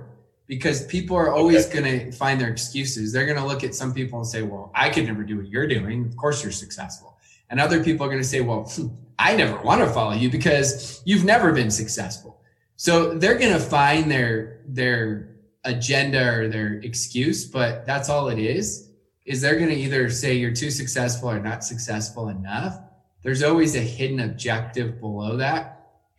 because 0.46 0.84
people 0.86 1.16
are 1.16 1.32
always 1.32 1.66
going 1.66 1.84
to 1.84 2.12
find 2.12 2.40
their 2.40 2.50
excuses. 2.50 3.12
They're 3.12 3.24
going 3.24 3.38
to 3.38 3.46
look 3.46 3.64
at 3.64 3.74
some 3.74 3.94
people 3.94 4.18
and 4.18 4.28
say, 4.28 4.42
well, 4.42 4.70
I 4.74 4.90
could 4.90 5.06
never 5.06 5.22
do 5.22 5.38
what 5.38 5.48
you're 5.48 5.66
doing. 5.66 6.04
Of 6.06 6.16
course 6.16 6.42
you're 6.42 6.52
successful. 6.52 7.16
And 7.48 7.60
other 7.60 7.82
people 7.82 8.04
are 8.04 8.10
going 8.10 8.20
to 8.20 8.28
say, 8.28 8.40
well, 8.40 8.64
hmm, 8.64 8.88
I 9.18 9.36
never 9.36 9.56
want 9.62 9.80
to 9.80 9.86
follow 9.86 10.12
you 10.12 10.28
because 10.30 11.00
you've 11.06 11.24
never 11.24 11.52
been 11.52 11.70
successful. 11.70 12.40
So 12.76 13.14
they're 13.14 13.38
going 13.38 13.52
to 13.52 13.60
find 13.60 14.10
their, 14.10 14.60
their 14.66 15.30
agenda 15.64 16.34
or 16.34 16.48
their 16.48 16.74
excuse, 16.82 17.44
but 17.46 17.86
that's 17.86 18.08
all 18.10 18.28
it 18.28 18.38
is, 18.38 18.90
is 19.24 19.40
they're 19.40 19.56
going 19.56 19.70
to 19.70 19.76
either 19.76 20.10
say 20.10 20.34
you're 20.34 20.54
too 20.54 20.70
successful 20.70 21.30
or 21.30 21.40
not 21.40 21.64
successful 21.64 22.28
enough. 22.28 22.78
There's 23.22 23.42
always 23.42 23.74
a 23.74 23.80
hidden 23.80 24.20
objective 24.20 25.00
below 25.00 25.36
that. 25.38 25.70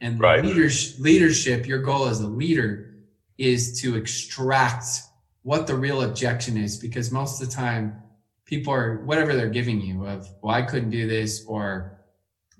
And 0.01 0.19
Right. 0.19 0.43
leadership, 0.43 0.99
leadership, 0.99 1.67
your 1.67 1.79
goal 1.79 2.07
as 2.07 2.19
a 2.19 2.27
leader 2.27 2.95
is 3.37 3.79
to 3.81 3.95
extract 3.95 4.85
what 5.43 5.67
the 5.67 5.75
real 5.75 6.01
objection 6.01 6.57
is 6.57 6.77
because 6.77 7.11
most 7.11 7.39
of 7.39 7.47
the 7.47 7.53
time 7.53 8.01
people 8.45 8.73
are 8.73 9.03
whatever 9.05 9.35
they're 9.35 9.49
giving 9.49 9.79
you 9.81 10.05
of 10.05 10.27
well 10.41 10.55
i 10.55 10.61
couldn't 10.61 10.89
do 10.89 11.07
this 11.07 11.45
or 11.45 11.99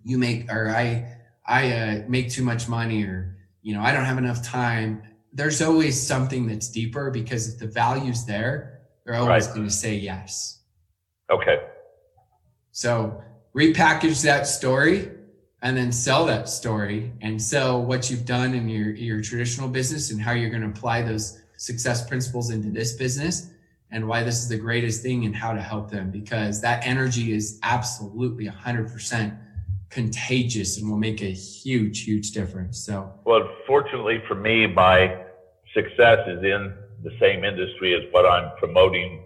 you 0.04 0.18
make 0.18 0.52
or 0.52 0.70
i 0.70 1.08
i 1.48 1.72
uh, 1.72 2.04
make 2.08 2.30
too 2.30 2.44
much 2.44 2.68
money 2.68 3.04
or 3.04 3.38
you 3.62 3.74
know 3.74 3.82
i 3.82 3.92
don't 3.92 4.06
have 4.06 4.18
enough 4.18 4.44
time 4.44 5.02
there's 5.34 5.62
always 5.62 6.00
something 6.00 6.48
that's 6.48 6.70
deeper 6.70 7.10
because 7.10 7.54
if 7.54 7.60
the 7.60 7.68
value's 7.68 8.26
there 8.26 8.75
they're 9.06 9.16
always 9.16 9.46
Right. 9.48 9.56
going 9.56 9.68
to 9.68 9.74
say 9.74 9.96
yes 9.96 10.60
Okay. 11.32 11.58
so 12.72 13.22
repackage 13.56 14.24
that 14.24 14.48
story 14.48 15.10
and 15.62 15.76
then 15.76 15.92
sell 15.92 16.26
that 16.26 16.48
story 16.50 17.12
and 17.22 17.42
sell 17.42 17.82
what 17.84 18.10
you've 18.12 18.26
done 18.26 18.54
in 18.54 18.70
your, 18.70 18.90
your 18.92 19.22
traditional 19.22 19.68
business 19.68 20.12
and 20.12 20.22
how 20.22 20.32
you're 20.34 20.50
going 20.50 20.62
to 20.62 20.68
apply 20.70 21.02
those 21.02 21.42
success 21.58 22.08
principles 22.08 22.50
into 22.52 22.70
this 22.70 22.94
business 22.94 23.50
and 23.92 24.08
why 24.08 24.22
this 24.24 24.36
is 24.44 24.50
the 24.50 24.58
greatest 24.58 25.02
thing 25.02 25.26
and 25.26 25.36
how 25.36 25.54
to 25.54 25.62
help 25.62 25.90
them 25.90 26.12
because 26.12 26.62
that 26.62 26.86
energy 26.86 27.34
is 27.34 27.60
absolutely 27.64 28.46
100% 28.46 29.38
contagious 29.90 30.78
and 30.78 30.90
will 30.90 30.98
make 30.98 31.22
a 31.22 31.32
huge, 31.32 32.04
huge 32.04 32.32
difference. 32.32 32.78
So, 32.78 33.12
Well, 33.24 33.50
fortunately 33.66 34.22
for 34.28 34.36
me, 34.36 34.68
my 34.68 35.24
success 35.74 36.20
is 36.28 36.44
in 36.44 36.74
the 37.06 37.16
same 37.20 37.46
industry 37.46 37.94
as 37.96 38.02
what 38.12 38.26
I'm 38.26 38.52
promoting 38.58 39.24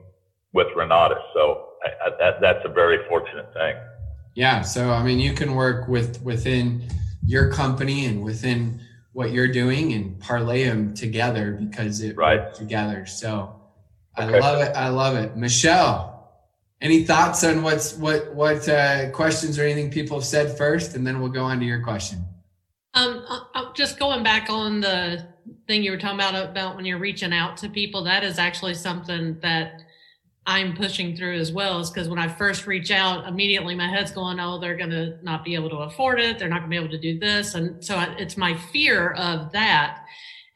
with 0.54 0.68
Renatus. 0.76 1.22
So 1.34 1.70
I, 1.84 2.08
I, 2.08 2.10
that, 2.20 2.42
that's 2.42 2.64
a 2.66 2.70
very 2.70 3.08
fortunate 3.08 3.52
thing. 3.54 3.76
Yeah. 4.36 4.62
So, 4.62 4.92
I 4.92 5.02
mean, 5.02 5.20
you 5.20 5.34
can 5.34 5.56
work 5.56 5.88
with 5.88 6.22
within 6.22 6.84
your 7.26 7.52
company 7.52 8.06
and 8.06 8.24
within 8.24 8.82
what 9.14 9.32
you're 9.32 9.52
doing 9.52 9.94
and 9.94 10.20
parlay 10.20 10.66
them 10.66 10.94
together 10.94 11.54
because 11.54 12.02
it 12.02 12.16
Right. 12.16 12.54
together. 12.54 13.06
So, 13.06 13.56
I 14.16 14.26
Okay. 14.26 14.40
love 14.40 14.62
it. 14.62 14.76
I 14.76 14.90
love 14.90 15.16
it. 15.16 15.38
Michelle, 15.38 16.30
any 16.82 17.04
thoughts 17.06 17.44
on 17.44 17.64
what's 17.64 17.96
what 17.96 18.34
what 18.34 18.68
uh, 18.68 19.10
questions 19.12 19.58
or 19.58 19.64
anything 19.64 19.90
people 19.92 20.18
have 20.18 20.26
said 20.26 20.58
first, 20.58 20.96
and 20.96 21.08
then 21.08 21.22
we'll 21.22 21.30
go 21.32 21.44
on 21.44 21.60
to 21.60 21.66
your 21.66 21.82
question. 21.82 22.26
Just 23.80 23.98
going 23.98 24.24
back 24.24 24.50
on 24.50 24.82
the 24.82 25.26
thing 25.66 25.84
you 25.84 25.92
were 25.92 25.98
talking 25.98 26.20
about 26.20 26.36
about 26.36 26.76
when 26.76 26.84
you're 26.84 27.00
reaching 27.00 27.32
out 27.32 27.56
to 27.56 27.70
people, 27.70 28.04
that 28.04 28.26
is 28.26 28.38
actually 28.38 28.74
something 28.74 29.40
that 29.40 29.84
I'm 30.46 30.76
pushing 30.76 31.16
through 31.16 31.38
as 31.38 31.54
well. 31.54 31.80
Is 31.80 31.90
because 31.90 32.10
when 32.10 32.20
I 32.20 32.28
first 32.28 32.68
reach 32.68 32.92
out, 32.92 33.26
immediately 33.26 33.76
my 33.76 33.88
head's 33.88 34.12
going, 34.12 34.38
"Oh, 34.38 34.60
they're 34.60 34.76
going 34.76 34.90
to 34.90 35.18
not 35.24 35.46
be 35.46 35.56
able 35.56 35.70
to 35.70 35.78
afford 35.78 36.20
it. 36.20 36.38
They're 36.38 36.50
not 36.50 36.60
going 36.60 36.70
to 36.72 36.78
be 36.78 36.84
able 36.84 36.90
to 36.90 37.00
do 37.00 37.18
this," 37.20 37.56
and 37.56 37.82
so 37.82 37.96
I, 37.96 38.14
it's 38.18 38.36
my 38.36 38.54
fear 38.54 39.12
of 39.12 39.50
that. 39.54 40.04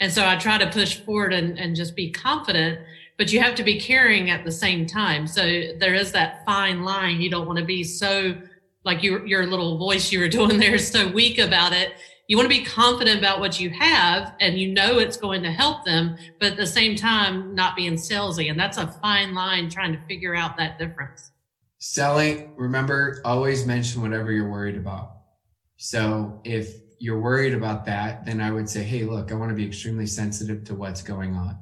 And 0.01 0.12
so 0.12 0.27
I 0.27 0.36
try 0.36 0.58
to 0.58 0.70
push 0.70 1.00
forward 1.00 1.32
and, 1.32 1.58
and 1.58 1.77
just 1.77 1.96
be 1.96 2.12
confident, 2.12 2.82
but 3.18 3.32
you 3.32 3.39
have 3.39 3.56
to 3.56 3.63
be 3.63 3.80
caring 3.80 4.32
at 4.32 4.44
the 4.44 4.51
same 4.51 4.86
time. 4.86 5.27
So 5.27 5.44
there 5.80 5.94
is 5.94 6.12
that 6.12 6.44
fine 6.46 6.84
line. 6.84 7.22
You 7.22 7.30
don't 7.30 7.48
want 7.48 7.60
to 7.60 7.65
be 7.65 7.86
so 7.86 8.36
like 8.84 9.01
your 9.01 9.25
your 9.25 9.46
little 9.46 9.77
voice 9.77 10.12
you 10.12 10.20
were 10.20 10.27
doing 10.39 10.60
there 10.60 10.75
is 10.75 10.92
so 10.92 11.08
weak 11.08 11.39
about 11.39 11.72
it 11.72 11.94
you 12.27 12.38
want 12.38 12.50
to 12.50 12.58
be 12.58 12.63
confident 12.63 13.20
about 13.20 13.39
what 13.39 13.60
you 13.60 13.70
have 13.70 14.34
and 14.39 14.58
you 14.58 14.74
know 14.74 14.98
it's 15.00 15.18
going 15.18 15.44
to 15.44 15.51
help 15.51 15.84
them 15.86 16.15
but 16.39 16.51
at 16.51 16.58
the 16.58 16.65
same 16.65 16.96
time 16.96 17.53
not 17.53 17.75
being 17.75 17.94
salesy 17.94 18.50
and 18.50 18.60
that's 18.60 18.77
a 18.77 18.88
fine 18.88 19.34
line 19.34 19.70
trying 19.70 19.92
to 19.92 20.00
figure 20.08 20.36
out 20.36 20.58
that 20.58 20.80
difference 20.80 21.34
Selling, 21.86 22.53
remember, 22.56 23.20
always 23.25 23.65
mention 23.65 24.01
whatever 24.01 24.32
you're 24.32 24.50
worried 24.50 24.77
about. 24.77 25.18
So 25.75 26.39
if 26.46 26.75
you're 26.98 27.20
worried 27.20 27.53
about 27.53 27.84
that, 27.88 28.25
then 28.25 28.39
I 28.39 28.51
would 28.51 28.70
say, 28.70 28.84
hey, 28.84 29.03
look, 29.03 29.34
I 29.34 29.36
want 29.36 29.50
to 29.50 29.53
be 29.56 29.68
extremely 29.68 30.06
sensitive 30.06 30.63
to 30.63 30.75
what's 30.75 31.01
going 31.01 31.36
on 31.36 31.58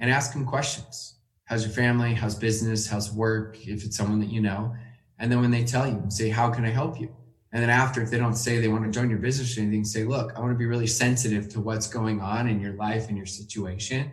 and 0.00 0.10
ask 0.10 0.32
them 0.32 0.44
questions. 0.44 1.18
How's 1.44 1.64
your 1.64 1.72
family? 1.72 2.14
How's 2.14 2.34
business? 2.34 2.88
How's 2.88 3.12
work? 3.12 3.64
If 3.64 3.84
it's 3.84 3.96
someone 3.96 4.18
that 4.18 4.28
you 4.28 4.40
know. 4.40 4.74
And 5.20 5.30
then 5.30 5.40
when 5.40 5.52
they 5.52 5.62
tell 5.62 5.86
you, 5.86 6.02
say, 6.08 6.30
how 6.30 6.50
can 6.50 6.64
I 6.64 6.70
help 6.70 7.00
you? 7.00 7.14
And 7.54 7.62
then 7.62 7.70
after, 7.70 8.02
if 8.02 8.10
they 8.10 8.18
don't 8.18 8.34
say 8.34 8.58
they 8.58 8.66
want 8.66 8.84
to 8.84 8.90
join 8.90 9.08
your 9.08 9.20
business 9.20 9.56
or 9.56 9.60
anything, 9.60 9.84
say, 9.84 10.02
look, 10.02 10.32
I 10.36 10.40
want 10.40 10.52
to 10.52 10.58
be 10.58 10.66
really 10.66 10.88
sensitive 10.88 11.48
to 11.50 11.60
what's 11.60 11.86
going 11.86 12.20
on 12.20 12.48
in 12.48 12.60
your 12.60 12.72
life 12.72 13.08
and 13.08 13.16
your 13.16 13.26
situation. 13.26 14.10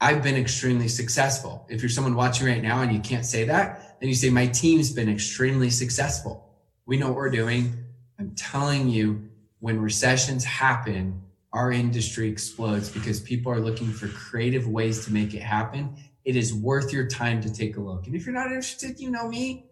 I've 0.00 0.22
been 0.22 0.34
extremely 0.34 0.88
successful. 0.88 1.66
If 1.68 1.82
you're 1.82 1.90
someone 1.90 2.14
watching 2.14 2.46
right 2.46 2.62
now 2.62 2.80
and 2.80 2.90
you 2.90 3.00
can't 3.00 3.26
say 3.26 3.44
that, 3.44 4.00
then 4.00 4.08
you 4.08 4.14
say, 4.14 4.30
my 4.30 4.46
team's 4.46 4.90
been 4.90 5.10
extremely 5.10 5.68
successful. 5.68 6.54
We 6.86 6.96
know 6.96 7.08
what 7.08 7.16
we're 7.16 7.30
doing. 7.30 7.84
I'm 8.18 8.34
telling 8.34 8.88
you, 8.88 9.28
when 9.60 9.78
recessions 9.78 10.42
happen, 10.42 11.22
our 11.52 11.70
industry 11.70 12.30
explodes 12.30 12.88
because 12.88 13.20
people 13.20 13.52
are 13.52 13.60
looking 13.60 13.92
for 13.92 14.08
creative 14.08 14.66
ways 14.68 15.04
to 15.04 15.12
make 15.12 15.34
it 15.34 15.42
happen. 15.42 15.96
It 16.24 16.34
is 16.34 16.54
worth 16.54 16.94
your 16.94 17.08
time 17.08 17.42
to 17.42 17.52
take 17.52 17.76
a 17.76 17.80
look. 17.80 18.06
And 18.06 18.16
if 18.16 18.24
you're 18.24 18.34
not 18.34 18.46
interested, 18.46 18.98
you 18.98 19.10
know 19.10 19.28
me. 19.28 19.66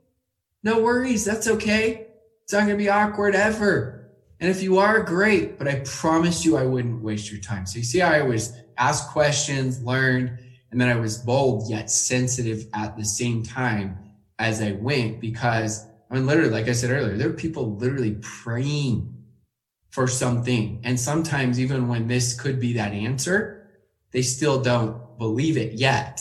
No 0.62 0.82
worries. 0.82 1.24
That's 1.24 1.48
okay. 1.48 2.08
It's 2.44 2.52
not 2.52 2.60
going 2.60 2.70
to 2.70 2.76
be 2.76 2.88
awkward 2.88 3.34
ever. 3.34 4.10
And 4.40 4.50
if 4.50 4.62
you 4.62 4.78
are, 4.78 5.02
great. 5.02 5.58
But 5.58 5.68
I 5.68 5.82
promise 5.84 6.44
you, 6.44 6.56
I 6.56 6.64
wouldn't 6.64 7.02
waste 7.02 7.30
your 7.30 7.40
time. 7.40 7.66
So 7.66 7.78
you 7.78 7.84
see 7.84 8.02
I 8.02 8.20
always 8.20 8.52
asked 8.76 9.10
questions, 9.10 9.82
learned, 9.82 10.38
and 10.70 10.80
then 10.80 10.88
I 10.88 10.96
was 10.96 11.18
bold 11.18 11.70
yet 11.70 11.90
sensitive 11.90 12.66
at 12.74 12.96
the 12.96 13.04
same 13.04 13.42
time 13.42 13.98
as 14.38 14.60
I 14.60 14.72
went 14.72 15.20
because 15.20 15.86
I 16.12 16.16
mean, 16.16 16.26
literally, 16.26 16.50
like 16.50 16.68
I 16.68 16.72
said 16.72 16.90
earlier, 16.90 17.16
there 17.16 17.30
are 17.30 17.32
people 17.32 17.76
literally 17.76 18.18
praying 18.20 19.16
for 19.88 20.06
something. 20.06 20.80
And 20.84 21.00
sometimes, 21.00 21.58
even 21.58 21.88
when 21.88 22.06
this 22.06 22.38
could 22.38 22.60
be 22.60 22.74
that 22.74 22.92
answer, 22.92 23.70
they 24.10 24.20
still 24.20 24.60
don't 24.60 25.16
believe 25.16 25.56
it 25.56 25.72
yet 25.72 26.20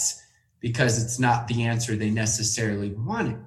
because 0.61 1.03
it's 1.03 1.19
not 1.19 1.49
the 1.49 1.63
answer 1.63 1.95
they 1.95 2.09
necessarily 2.09 2.91
wanted. 2.91 3.37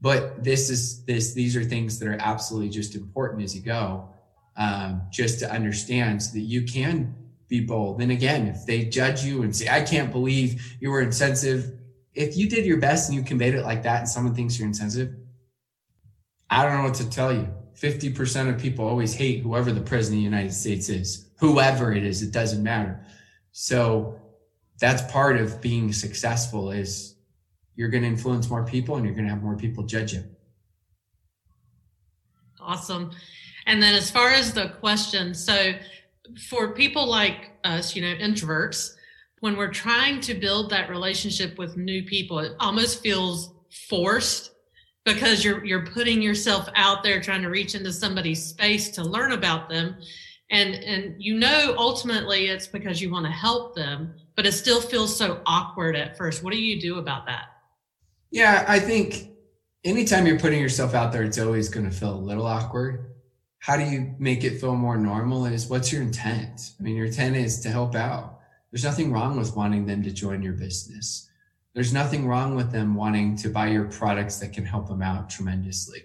But 0.00 0.42
this 0.42 0.70
is 0.70 1.04
this, 1.04 1.34
these 1.34 1.56
are 1.56 1.64
things 1.64 1.98
that 1.98 2.08
are 2.08 2.16
absolutely 2.20 2.70
just 2.70 2.94
important 2.94 3.42
as 3.42 3.54
you 3.54 3.62
go, 3.62 4.08
um, 4.56 5.02
just 5.10 5.38
to 5.40 5.50
understand 5.50 6.22
so 6.22 6.32
that 6.34 6.40
you 6.40 6.62
can 6.62 7.14
be 7.48 7.60
bold. 7.60 8.00
And 8.00 8.10
again, 8.10 8.46
if 8.46 8.64
they 8.64 8.84
judge 8.84 9.24
you 9.24 9.42
and 9.42 9.54
say, 9.54 9.68
I 9.68 9.82
can't 9.82 10.10
believe 10.10 10.76
you 10.80 10.90
were 10.90 11.02
insensitive, 11.02 11.72
if 12.14 12.36
you 12.36 12.48
did 12.48 12.64
your 12.64 12.78
best 12.78 13.08
and 13.08 13.18
you 13.18 13.24
conveyed 13.24 13.54
it 13.54 13.64
like 13.64 13.82
that 13.82 14.00
and 14.00 14.08
someone 14.08 14.34
thinks 14.34 14.58
you're 14.58 14.68
insensitive, 14.68 15.14
I 16.48 16.64
don't 16.64 16.78
know 16.78 16.84
what 16.84 16.94
to 16.94 17.10
tell 17.10 17.32
you. 17.32 17.48
50% 17.74 18.54
of 18.54 18.60
people 18.60 18.86
always 18.86 19.14
hate 19.14 19.42
whoever 19.42 19.72
the 19.72 19.80
president 19.80 20.18
of 20.18 20.20
the 20.20 20.36
United 20.36 20.52
States 20.52 20.88
is, 20.88 21.30
whoever 21.38 21.92
it 21.92 22.04
is, 22.04 22.22
it 22.22 22.32
doesn't 22.32 22.62
matter. 22.62 23.00
So 23.52 24.20
that's 24.78 25.10
part 25.10 25.36
of 25.36 25.60
being 25.60 25.92
successful 25.92 26.70
is 26.70 27.09
you're 27.80 27.88
going 27.88 28.02
to 28.02 28.08
influence 28.08 28.50
more 28.50 28.62
people 28.62 28.96
and 28.96 29.06
you're 29.06 29.14
going 29.14 29.24
to 29.24 29.32
have 29.32 29.42
more 29.42 29.56
people 29.56 29.82
judge 29.82 30.12
you. 30.12 30.22
Awesome. 32.60 33.10
And 33.64 33.82
then 33.82 33.94
as 33.94 34.10
far 34.10 34.32
as 34.32 34.52
the 34.52 34.68
question, 34.80 35.32
so 35.32 35.72
for 36.50 36.74
people 36.74 37.08
like 37.08 37.52
us, 37.64 37.96
you 37.96 38.02
know, 38.02 38.14
introverts, 38.16 38.96
when 39.38 39.56
we're 39.56 39.72
trying 39.72 40.20
to 40.20 40.34
build 40.34 40.68
that 40.68 40.90
relationship 40.90 41.56
with 41.56 41.78
new 41.78 42.02
people, 42.02 42.40
it 42.40 42.52
almost 42.60 43.02
feels 43.02 43.54
forced 43.88 44.52
because 45.06 45.42
you're 45.42 45.64
you're 45.64 45.86
putting 45.86 46.20
yourself 46.20 46.68
out 46.76 47.02
there 47.02 47.18
trying 47.18 47.40
to 47.40 47.48
reach 47.48 47.74
into 47.74 47.94
somebody's 47.94 48.44
space 48.44 48.90
to 48.90 49.02
learn 49.02 49.32
about 49.32 49.70
them. 49.70 49.96
And 50.50 50.74
and 50.74 51.14
you 51.18 51.38
know 51.38 51.74
ultimately 51.78 52.48
it's 52.48 52.66
because 52.66 53.00
you 53.00 53.10
want 53.10 53.24
to 53.24 53.32
help 53.32 53.74
them, 53.74 54.16
but 54.36 54.44
it 54.44 54.52
still 54.52 54.82
feels 54.82 55.16
so 55.16 55.40
awkward 55.46 55.96
at 55.96 56.18
first. 56.18 56.44
What 56.44 56.52
do 56.52 56.60
you 56.60 56.78
do 56.78 56.98
about 56.98 57.24
that? 57.24 57.49
Yeah, 58.30 58.64
I 58.68 58.78
think 58.78 59.30
anytime 59.84 60.26
you're 60.26 60.38
putting 60.38 60.60
yourself 60.60 60.94
out 60.94 61.12
there, 61.12 61.22
it's 61.22 61.38
always 61.38 61.68
going 61.68 61.88
to 61.88 61.96
feel 61.96 62.14
a 62.14 62.16
little 62.16 62.46
awkward. 62.46 63.06
How 63.58 63.76
do 63.76 63.84
you 63.84 64.14
make 64.18 64.44
it 64.44 64.60
feel 64.60 64.76
more 64.76 64.96
normal? 64.96 65.46
Is 65.46 65.68
what's 65.68 65.92
your 65.92 66.02
intent? 66.02 66.72
I 66.78 66.82
mean, 66.82 66.96
your 66.96 67.06
intent 67.06 67.36
is 67.36 67.60
to 67.60 67.70
help 67.70 67.94
out. 67.94 68.38
There's 68.70 68.84
nothing 68.84 69.12
wrong 69.12 69.36
with 69.36 69.56
wanting 69.56 69.86
them 69.86 70.02
to 70.04 70.12
join 70.12 70.42
your 70.42 70.52
business. 70.52 71.28
There's 71.74 71.92
nothing 71.92 72.26
wrong 72.26 72.54
with 72.54 72.72
them 72.72 72.94
wanting 72.94 73.36
to 73.36 73.48
buy 73.48 73.68
your 73.68 73.84
products 73.84 74.38
that 74.38 74.52
can 74.52 74.64
help 74.64 74.88
them 74.88 75.02
out 75.02 75.28
tremendously. 75.28 76.04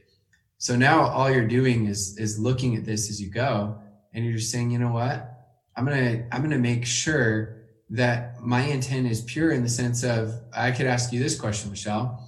So 0.57 0.75
now 0.75 1.01
all 1.01 1.29
you're 1.29 1.47
doing 1.47 1.85
is 1.85 2.17
is 2.17 2.39
looking 2.39 2.75
at 2.75 2.85
this 2.85 3.09
as 3.09 3.21
you 3.21 3.29
go 3.29 3.77
and 4.13 4.25
you're 4.25 4.35
just 4.37 4.51
saying, 4.51 4.71
you 4.71 4.79
know 4.79 4.91
what? 4.91 5.31
I'm 5.75 5.85
to 5.85 6.25
I'm 6.31 6.49
to 6.49 6.57
make 6.57 6.85
sure 6.85 7.64
that 7.95 8.41
my 8.41 8.61
intent 8.61 9.07
is 9.07 9.21
pure 9.21 9.51
in 9.51 9.63
the 9.63 9.69
sense 9.69 10.03
of 10.03 10.33
I 10.55 10.71
could 10.71 10.85
ask 10.85 11.13
you 11.13 11.19
this 11.19 11.39
question, 11.39 11.69
Michelle. 11.69 12.21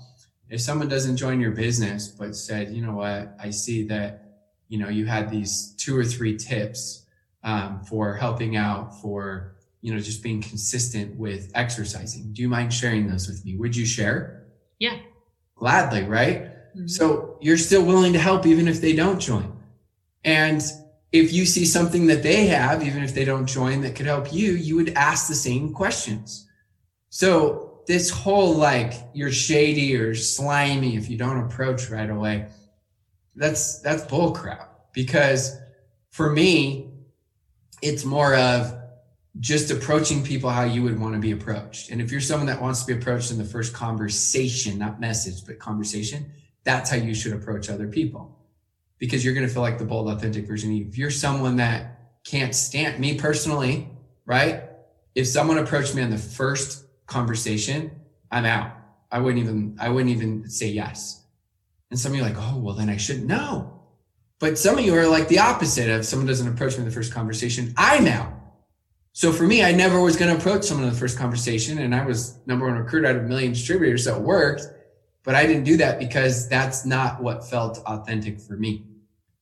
If 0.49 0.61
someone 0.61 0.87
doesn't 0.87 1.17
join 1.17 1.41
your 1.41 1.51
business 1.51 2.07
but 2.07 2.35
said, 2.35 2.73
you 2.73 2.81
know 2.81 2.93
what, 2.93 3.35
I 3.39 3.49
see 3.49 3.83
that 3.87 4.23
you 4.69 4.79
know 4.79 4.89
you 4.89 5.05
had 5.05 5.29
these 5.29 5.75
two 5.77 5.97
or 5.97 6.05
three 6.05 6.37
tips 6.37 7.05
um, 7.43 7.81
for 7.81 8.15
helping 8.15 8.55
out 8.55 9.01
for 9.01 9.55
you 9.81 9.93
know 9.93 9.99
just 9.99 10.23
being 10.23 10.41
consistent 10.41 11.15
with 11.17 11.51
exercising. 11.53 12.31
Do 12.33 12.41
you 12.41 12.49
mind 12.49 12.73
sharing 12.73 13.07
those 13.07 13.27
with 13.27 13.43
me? 13.43 13.57
Would 13.57 13.75
you 13.75 13.85
share? 13.85 14.47
Yeah. 14.79 14.97
Gladly, 15.55 16.03
right? 16.03 16.43
Mm-hmm. 16.75 16.87
So 16.87 17.37
you're 17.41 17.57
still 17.57 17.83
willing 17.83 18.13
to 18.13 18.19
help 18.19 18.45
even 18.45 18.67
if 18.67 18.79
they 18.79 18.93
don't 18.93 19.19
join. 19.19 19.57
And 20.23 20.63
if 21.19 21.31
you 21.33 21.45
see 21.45 21.65
something 21.65 22.07
that 22.07 22.23
they 22.23 22.47
have, 22.47 22.83
even 22.83 23.03
if 23.03 23.13
they 23.13 23.25
don't 23.25 23.45
join, 23.45 23.81
that 23.81 23.95
could 23.95 24.05
help 24.05 24.33
you, 24.33 24.53
you 24.53 24.75
would 24.75 24.89
ask 24.89 25.27
the 25.27 25.35
same 25.35 25.73
questions. 25.73 26.47
So 27.09 27.81
this 27.87 28.09
whole 28.09 28.53
like 28.55 28.93
you're 29.13 29.31
shady 29.31 29.95
or 29.95 30.13
slimy 30.15 30.97
if 30.97 31.09
you 31.09 31.17
don't 31.17 31.45
approach 31.45 31.89
right 31.89 32.09
away, 32.09 32.47
that's 33.35 33.79
that's 33.79 34.03
bull 34.05 34.31
crap. 34.31 34.91
Because 34.93 35.57
for 36.09 36.31
me, 36.31 36.91
it's 37.81 38.03
more 38.03 38.35
of 38.35 38.73
just 39.39 39.69
approaching 39.69 40.23
people 40.23 40.49
how 40.49 40.63
you 40.63 40.81
would 40.83 40.99
want 40.99 41.13
to 41.13 41.19
be 41.19 41.31
approached. 41.31 41.91
And 41.91 42.01
if 42.01 42.11
you're 42.11 42.21
someone 42.21 42.47
that 42.47 42.61
wants 42.61 42.81
to 42.83 42.87
be 42.87 42.99
approached 42.99 43.31
in 43.31 43.37
the 43.37 43.45
first 43.45 43.73
conversation, 43.73 44.79
not 44.79 44.99
message, 44.99 45.45
but 45.45 45.59
conversation, 45.59 46.31
that's 46.63 46.89
how 46.89 46.97
you 46.97 47.13
should 47.13 47.33
approach 47.33 47.69
other 47.69 47.87
people 47.87 48.36
because 48.99 49.23
you're 49.23 49.33
going 49.33 49.47
to 49.47 49.53
feel 49.53 49.61
like 49.61 49.77
the 49.77 49.85
bold, 49.85 50.09
authentic 50.09 50.47
version 50.47 50.71
of 50.71 50.77
you. 50.77 50.87
If 50.87 50.97
you're 50.97 51.11
someone 51.11 51.57
that 51.57 52.13
can't 52.25 52.53
stand 52.53 52.99
me 52.99 53.17
personally, 53.17 53.89
right? 54.25 54.63
If 55.15 55.27
someone 55.27 55.57
approached 55.57 55.95
me 55.95 56.01
on 56.01 56.09
the 56.09 56.17
first 56.17 56.85
conversation, 57.05 57.91
I'm 58.31 58.45
out. 58.45 58.71
I 59.11 59.19
wouldn't 59.19 59.41
even, 59.41 59.77
I 59.79 59.89
wouldn't 59.89 60.15
even 60.15 60.49
say 60.49 60.67
yes. 60.67 61.23
And 61.89 61.99
some 61.99 62.11
of 62.11 62.17
you 62.17 62.23
are 62.23 62.27
like, 62.27 62.37
oh, 62.37 62.57
well, 62.57 62.75
then 62.75 62.89
I 62.89 62.97
shouldn't. 62.97 63.27
No. 63.27 63.81
But 64.39 64.57
some 64.57 64.77
of 64.77 64.85
you 64.85 64.93
are 64.95 65.07
like 65.07 65.29
the 65.29 65.39
opposite 65.39 65.89
of 65.89 66.05
someone 66.05 66.27
doesn't 66.27 66.47
approach 66.47 66.73
me 66.73 66.79
in 66.79 66.85
the 66.85 66.91
first 66.91 67.13
conversation. 67.13 67.73
I'm 67.77 68.05
out. 68.07 68.33
So 69.13 69.31
for 69.31 69.43
me, 69.43 69.63
I 69.63 69.71
never 69.71 69.99
was 69.99 70.15
going 70.15 70.29
to 70.29 70.37
approach 70.37 70.65
someone 70.65 70.85
in 70.85 70.93
the 70.93 70.99
first 70.99 71.17
conversation. 71.17 71.79
And 71.79 71.95
I 71.95 72.05
was 72.05 72.37
number 72.45 72.67
one 72.67 72.77
recruiter 72.77 73.07
out 73.07 73.15
of 73.15 73.23
a 73.23 73.27
million 73.27 73.53
distributors. 73.53 74.03
So 74.03 74.15
it 74.15 74.21
worked. 74.21 74.67
But 75.23 75.35
I 75.35 75.45
didn't 75.45 75.63
do 75.63 75.75
that 75.77 75.97
because 75.97 76.47
that's 76.47 76.85
not 76.85 77.21
what 77.21 77.49
felt 77.49 77.79
authentic 77.79 78.39
for 78.39 78.57
me. 78.57 78.85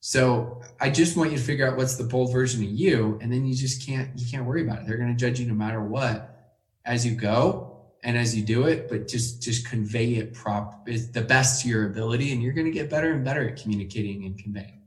So 0.05 0.61
I 0.79 0.91
just 0.91 1.17
want 1.17 1.31
you 1.31 1.37
to 1.39 1.43
figure 1.43 1.67
out 1.67 1.77
what's 1.77 1.95
the 1.95 2.03
bold 2.03 2.31
version 2.31 2.63
of 2.63 2.69
you, 2.69 3.17
and 3.23 3.33
then 3.33 3.43
you 3.43 3.55
just 3.55 3.83
can't 3.83 4.11
you 4.15 4.27
can't 4.29 4.45
worry 4.45 4.61
about 4.61 4.81
it. 4.81 4.87
They're 4.87 4.97
going 4.97 5.09
to 5.09 5.15
judge 5.15 5.39
you 5.39 5.47
no 5.47 5.55
matter 5.55 5.81
what 5.81 6.53
as 6.85 7.03
you 7.03 7.15
go 7.15 7.87
and 8.03 8.15
as 8.15 8.37
you 8.37 8.45
do 8.45 8.67
it. 8.67 8.87
But 8.87 9.07
just 9.07 9.41
just 9.41 9.67
convey 9.67 10.13
it 10.17 10.35
prop 10.35 10.87
is 10.87 11.11
the 11.11 11.23
best 11.23 11.63
to 11.63 11.69
your 11.69 11.87
ability, 11.87 12.33
and 12.33 12.43
you're 12.43 12.53
going 12.53 12.67
to 12.67 12.71
get 12.71 12.87
better 12.87 13.13
and 13.13 13.25
better 13.25 13.49
at 13.49 13.59
communicating 13.59 14.25
and 14.25 14.37
conveying. 14.37 14.83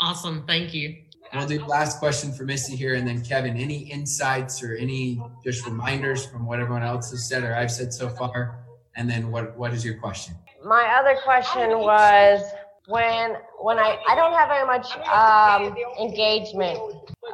Awesome, 0.00 0.44
thank 0.48 0.74
you. 0.74 1.04
We'll 1.32 1.46
do 1.46 1.64
last 1.64 2.00
question 2.00 2.32
for 2.32 2.42
Missy 2.42 2.74
here, 2.74 2.96
and 2.96 3.06
then 3.06 3.22
Kevin. 3.22 3.56
Any 3.56 3.88
insights 3.88 4.64
or 4.64 4.74
any 4.74 5.22
just 5.44 5.64
reminders 5.64 6.26
from 6.26 6.44
what 6.44 6.58
everyone 6.58 6.82
else 6.82 7.12
has 7.12 7.28
said 7.28 7.44
or 7.44 7.54
I've 7.54 7.70
said 7.70 7.92
so 7.92 8.08
far? 8.08 8.64
And 8.96 9.08
then 9.08 9.30
what 9.30 9.56
what 9.56 9.72
is 9.72 9.84
your 9.84 9.94
question? 9.98 10.34
My 10.64 10.98
other 10.98 11.18
question 11.22 11.78
was 11.78 12.42
when 12.90 13.36
when 13.60 13.78
I 13.78 13.98
I 14.08 14.14
don't 14.14 14.32
have 14.32 14.48
very 14.48 14.66
much 14.66 14.86
um, 15.08 15.76
engagement. 15.98 16.78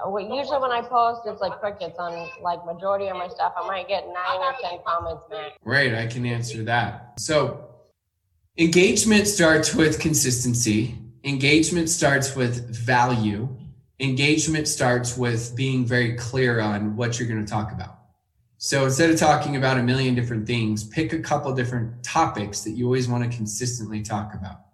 Usually 0.07 0.59
when 0.59 0.71
I 0.71 0.83
post, 0.83 1.23
it's 1.27 1.41
like 1.41 1.59
crickets 1.59 1.99
on 1.99 2.29
like 2.43 2.65
majority 2.67 3.09
of 3.09 3.17
my 3.17 3.29
stuff. 3.29 3.55
I 3.57 3.67
might 3.67 3.89
get 3.89 4.07
nine 4.07 4.41
or 4.41 4.55
ten 4.61 4.79
comments 4.87 5.25
back. 5.31 5.53
Right, 5.65 5.95
I 5.95 6.07
can 6.07 6.27
answer 6.27 6.63
that. 6.65 7.15
So 7.19 7.65
engagement 8.59 9.27
starts 9.27 9.75
with 9.75 9.99
consistency. 9.99 10.99
Engagement 11.25 11.89
starts 11.89 12.37
with 12.37 12.69
value. 12.77 13.49
Engagement 13.99 14.69
starts 14.69 15.17
with 15.17 15.57
being 15.57 15.87
very 15.87 16.15
clear 16.17 16.61
on 16.61 16.97
what 16.97 17.19
you're 17.19 17.29
going 17.29 17.43
to 17.43 17.51
talk 17.51 17.73
about. 17.73 17.99
So 18.59 18.85
instead 18.85 19.11
of 19.11 19.19
talking 19.19 19.57
about 19.57 19.79
a 19.79 19.83
million 19.83 20.15
different 20.15 20.47
things, 20.47 20.85
pick 20.85 21.13
a 21.13 21.21
couple 21.21 21.53
different 21.55 22.03
topics 22.03 22.61
that 22.63 22.73
you 22.73 22.85
always 22.85 23.09
want 23.09 23.31
to 23.31 23.35
consistently 23.35 24.03
talk 24.03 24.35
about. 24.35 24.66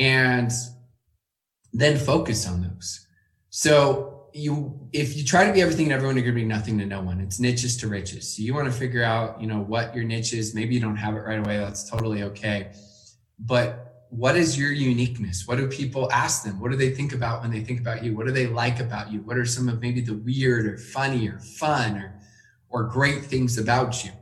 And 0.00 0.50
then 1.72 1.96
focus 1.96 2.48
on 2.48 2.62
those. 2.62 3.06
So 3.50 4.28
you 4.32 4.88
if 4.92 5.16
you 5.16 5.24
try 5.24 5.46
to 5.46 5.52
be 5.52 5.60
everything 5.60 5.88
to 5.90 5.94
everyone, 5.94 6.16
you're 6.16 6.24
gonna 6.24 6.34
be 6.34 6.44
nothing 6.44 6.78
to 6.78 6.86
no 6.86 7.00
one. 7.00 7.20
It's 7.20 7.38
niches 7.38 7.76
to 7.78 7.88
riches. 7.88 8.36
So 8.36 8.42
you 8.42 8.54
want 8.54 8.66
to 8.66 8.72
figure 8.72 9.04
out, 9.04 9.40
you 9.40 9.46
know, 9.46 9.60
what 9.60 9.94
your 9.94 10.04
niche 10.04 10.32
is. 10.32 10.54
Maybe 10.54 10.74
you 10.74 10.80
don't 10.80 10.96
have 10.96 11.14
it 11.14 11.20
right 11.20 11.38
away. 11.38 11.58
That's 11.58 11.88
totally 11.88 12.24
okay. 12.24 12.72
But 13.38 14.06
what 14.10 14.36
is 14.36 14.58
your 14.58 14.72
uniqueness? 14.72 15.46
What 15.46 15.58
do 15.58 15.68
people 15.68 16.10
ask 16.10 16.42
them? 16.42 16.58
What 16.58 16.72
do 16.72 16.76
they 16.76 16.90
think 16.90 17.12
about 17.12 17.42
when 17.42 17.52
they 17.52 17.60
think 17.60 17.78
about 17.78 18.02
you? 18.02 18.16
What 18.16 18.26
do 18.26 18.32
they 18.32 18.48
like 18.48 18.80
about 18.80 19.12
you? 19.12 19.20
What 19.20 19.36
are 19.36 19.46
some 19.46 19.68
of 19.68 19.80
maybe 19.80 20.00
the 20.00 20.14
weird 20.14 20.66
or 20.66 20.78
funny 20.78 21.28
or 21.28 21.38
fun 21.38 21.96
or 21.96 22.20
or 22.70 22.84
great 22.84 23.24
things 23.24 23.58
about 23.58 24.04
you. 24.04 24.12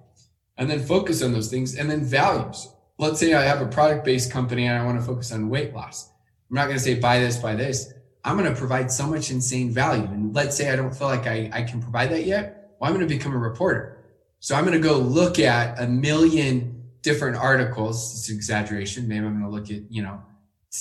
And 0.57 0.69
then 0.69 0.85
focus 0.85 1.23
on 1.23 1.33
those 1.33 1.49
things 1.49 1.77
and 1.77 1.89
then 1.89 2.05
values. 2.05 2.69
Let's 2.99 3.21
say 3.21 3.33
I 3.33 3.43
have 3.43 3.61
a 3.61 3.67
product 3.67 4.05
based 4.05 4.33
company 4.33 4.67
and 4.67 4.77
I 4.77 4.85
want 4.85 4.99
to 4.99 5.07
focus 5.07 5.31
on 5.33 5.49
weight 5.49 5.73
loss. 5.73 6.11
I'm 6.51 6.57
not 6.57 6.65
going 6.65 6.77
to 6.77 6.83
say 6.83 6.99
buy 6.99 7.21
this, 7.21 7.37
buy 7.37 7.55
this. 7.55 7.93
I'm 8.25 8.37
going 8.37 8.53
to 8.53 8.59
provide 8.59 8.91
so 8.91 9.07
much 9.07 9.31
insane 9.31 9.71
value. 9.71 10.05
And 10.05 10.35
let's 10.35 10.57
say 10.57 10.71
I 10.71 10.77
don't 10.77 10.95
feel 10.95 11.07
like 11.07 11.27
I, 11.27 11.49
I 11.53 11.63
can 11.63 11.81
provide 11.81 12.11
that 12.11 12.25
yet. 12.25 12.75
Well, 12.79 12.91
I'm 12.91 12.97
going 12.97 13.09
to 13.09 13.15
become 13.15 13.33
a 13.33 13.39
reporter. 13.39 14.05
So 14.41 14.57
I'm 14.57 14.65
going 14.65 14.77
to 14.77 14.87
go 14.87 14.99
look 14.99 15.39
at 15.39 15.81
a 15.81 15.87
million 15.87 16.91
different 17.03 17.37
articles. 17.37 18.13
It's 18.13 18.31
exaggeration. 18.31 19.07
Maybe 19.07 19.25
I'm 19.25 19.41
going 19.41 19.45
to 19.45 19.49
look 19.49 19.71
at, 19.71 19.91
you 19.91 20.03
know, 20.03 20.21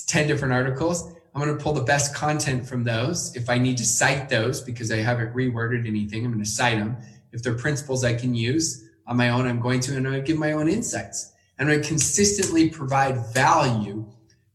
10 0.07 0.27
different 0.27 0.53
articles. 0.53 1.13
I'm 1.35 1.41
going 1.41 1.55
to 1.55 1.63
pull 1.63 1.73
the 1.73 1.83
best 1.83 2.15
content 2.15 2.67
from 2.67 2.83
those. 2.83 3.35
If 3.35 3.47
I 3.47 3.59
need 3.59 3.77
to 3.77 3.85
cite 3.85 4.27
those 4.27 4.59
because 4.59 4.91
I 4.91 4.97
haven't 4.97 5.35
reworded 5.35 5.87
anything, 5.87 6.25
I'm 6.25 6.31
going 6.31 6.43
to 6.43 6.49
cite 6.49 6.79
them. 6.79 6.97
If 7.31 7.43
they're 7.43 7.53
principles 7.53 8.03
I 8.03 8.15
can 8.15 8.33
use 8.33 8.83
on 9.05 9.17
my 9.17 9.29
own, 9.29 9.45
I'm 9.45 9.59
going 9.59 9.79
to, 9.81 9.95
and 9.95 10.05
to 10.05 10.21
give 10.21 10.39
my 10.39 10.53
own 10.53 10.67
insights. 10.67 11.33
I'm 11.59 11.67
going 11.67 11.81
to 11.81 11.87
consistently 11.87 12.69
provide 12.69 13.33
value 13.33 14.05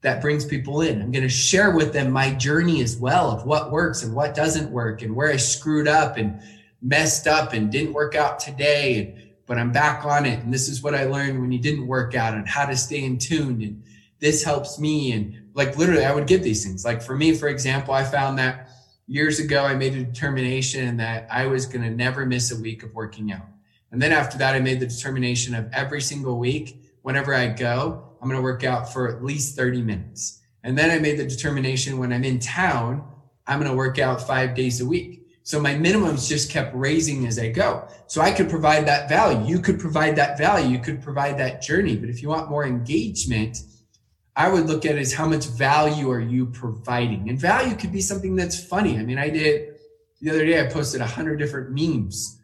that 0.02 0.20
brings 0.20 0.44
people 0.44 0.82
in. 0.82 1.00
I'm 1.00 1.12
going 1.12 1.22
to 1.22 1.28
share 1.28 1.70
with 1.70 1.92
them 1.92 2.10
my 2.10 2.32
journey 2.34 2.82
as 2.82 2.96
well 2.96 3.30
of 3.30 3.46
what 3.46 3.70
works 3.70 4.02
and 4.02 4.14
what 4.14 4.34
doesn't 4.34 4.70
work 4.70 5.02
and 5.02 5.14
where 5.14 5.30
I 5.30 5.36
screwed 5.36 5.88
up 5.88 6.16
and 6.16 6.40
messed 6.80 7.26
up 7.26 7.52
and 7.52 7.70
didn't 7.70 7.92
work 7.92 8.14
out 8.14 8.40
today. 8.40 9.32
But 9.46 9.58
I'm 9.58 9.72
back 9.72 10.04
on 10.04 10.26
it. 10.26 10.40
And 10.40 10.52
this 10.52 10.68
is 10.68 10.82
what 10.82 10.94
I 10.94 11.04
learned 11.04 11.40
when 11.40 11.52
you 11.52 11.58
didn't 11.58 11.86
work 11.86 12.14
out 12.14 12.34
and 12.34 12.48
how 12.48 12.66
to 12.66 12.76
stay 12.76 13.04
in 13.04 13.18
tune. 13.18 13.62
And 13.62 13.82
this 14.18 14.42
helps 14.42 14.78
me. 14.78 15.12
And 15.12 15.50
like 15.54 15.76
literally, 15.76 16.04
I 16.04 16.14
would 16.14 16.26
give 16.26 16.42
these 16.42 16.64
things. 16.64 16.84
Like 16.84 17.02
for 17.02 17.16
me, 17.16 17.34
for 17.34 17.48
example, 17.48 17.94
I 17.94 18.04
found 18.04 18.38
that 18.38 18.70
years 19.06 19.40
ago, 19.40 19.64
I 19.64 19.74
made 19.74 19.94
a 19.94 20.04
determination 20.04 20.96
that 20.96 21.28
I 21.30 21.46
was 21.46 21.66
going 21.66 21.82
to 21.82 21.90
never 21.90 22.24
miss 22.26 22.50
a 22.50 22.60
week 22.60 22.82
of 22.82 22.94
working 22.94 23.32
out. 23.32 23.46
And 23.90 24.00
then 24.00 24.10
after 24.10 24.38
that, 24.38 24.54
I 24.54 24.60
made 24.60 24.80
the 24.80 24.86
determination 24.86 25.54
of 25.54 25.70
every 25.72 26.00
single 26.00 26.38
week, 26.38 26.81
whenever 27.02 27.34
I 27.34 27.48
go, 27.48 28.08
I'm 28.20 28.28
going 28.28 28.38
to 28.38 28.42
work 28.42 28.64
out 28.64 28.92
for 28.92 29.08
at 29.08 29.24
least 29.24 29.56
30 29.56 29.82
minutes. 29.82 30.40
And 30.64 30.78
then 30.78 30.90
I 30.90 30.98
made 30.98 31.18
the 31.18 31.26
determination 31.26 31.98
when 31.98 32.12
I'm 32.12 32.24
in 32.24 32.38
town, 32.38 33.04
I'm 33.46 33.58
going 33.58 33.70
to 33.70 33.76
work 33.76 33.98
out 33.98 34.26
five 34.26 34.54
days 34.54 34.80
a 34.80 34.86
week. 34.86 35.26
So 35.42 35.60
my 35.60 35.74
minimums 35.74 36.28
just 36.28 36.50
kept 36.50 36.74
raising 36.74 37.26
as 37.26 37.38
I 37.38 37.48
go. 37.48 37.88
So 38.06 38.20
I 38.20 38.30
could 38.30 38.48
provide 38.48 38.86
that 38.86 39.08
value. 39.08 39.44
You 39.44 39.58
could 39.58 39.80
provide 39.80 40.14
that 40.16 40.38
value. 40.38 40.68
You 40.68 40.78
could 40.78 41.02
provide 41.02 41.36
that 41.38 41.62
journey. 41.62 41.96
But 41.96 42.10
if 42.10 42.22
you 42.22 42.28
want 42.28 42.48
more 42.48 42.64
engagement, 42.64 43.58
I 44.36 44.48
would 44.48 44.66
look 44.66 44.86
at 44.86 44.96
is 44.96 45.12
how 45.12 45.26
much 45.26 45.46
value 45.46 46.10
are 46.10 46.20
you 46.20 46.46
providing? 46.46 47.28
And 47.28 47.38
value 47.38 47.74
could 47.74 47.92
be 47.92 48.00
something 48.00 48.36
that's 48.36 48.64
funny. 48.64 48.98
I 48.98 49.02
mean, 49.02 49.18
I 49.18 49.30
did 49.30 49.72
the 50.22 50.30
other 50.30 50.46
day, 50.46 50.60
I 50.60 50.70
posted 50.70 51.00
a 51.00 51.06
hundred 51.06 51.38
different 51.38 51.70
memes 51.70 52.40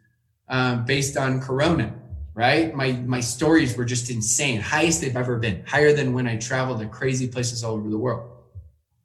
um, 0.49 0.85
based 0.85 1.15
on 1.15 1.39
Corona, 1.39 1.95
right? 2.33 2.73
My, 2.75 2.93
my 2.93 3.19
stories 3.19 3.75
were 3.75 3.85
just 3.85 4.09
insane, 4.09 4.61
highest 4.61 5.01
they've 5.01 5.15
ever 5.15 5.37
been, 5.37 5.63
higher 5.65 5.93
than 5.93 6.13
when 6.13 6.27
I 6.27 6.37
traveled 6.37 6.79
to 6.79 6.87
crazy 6.87 7.27
places 7.27 7.63
all 7.63 7.75
over 7.75 7.89
the 7.89 7.97
world. 7.97 8.29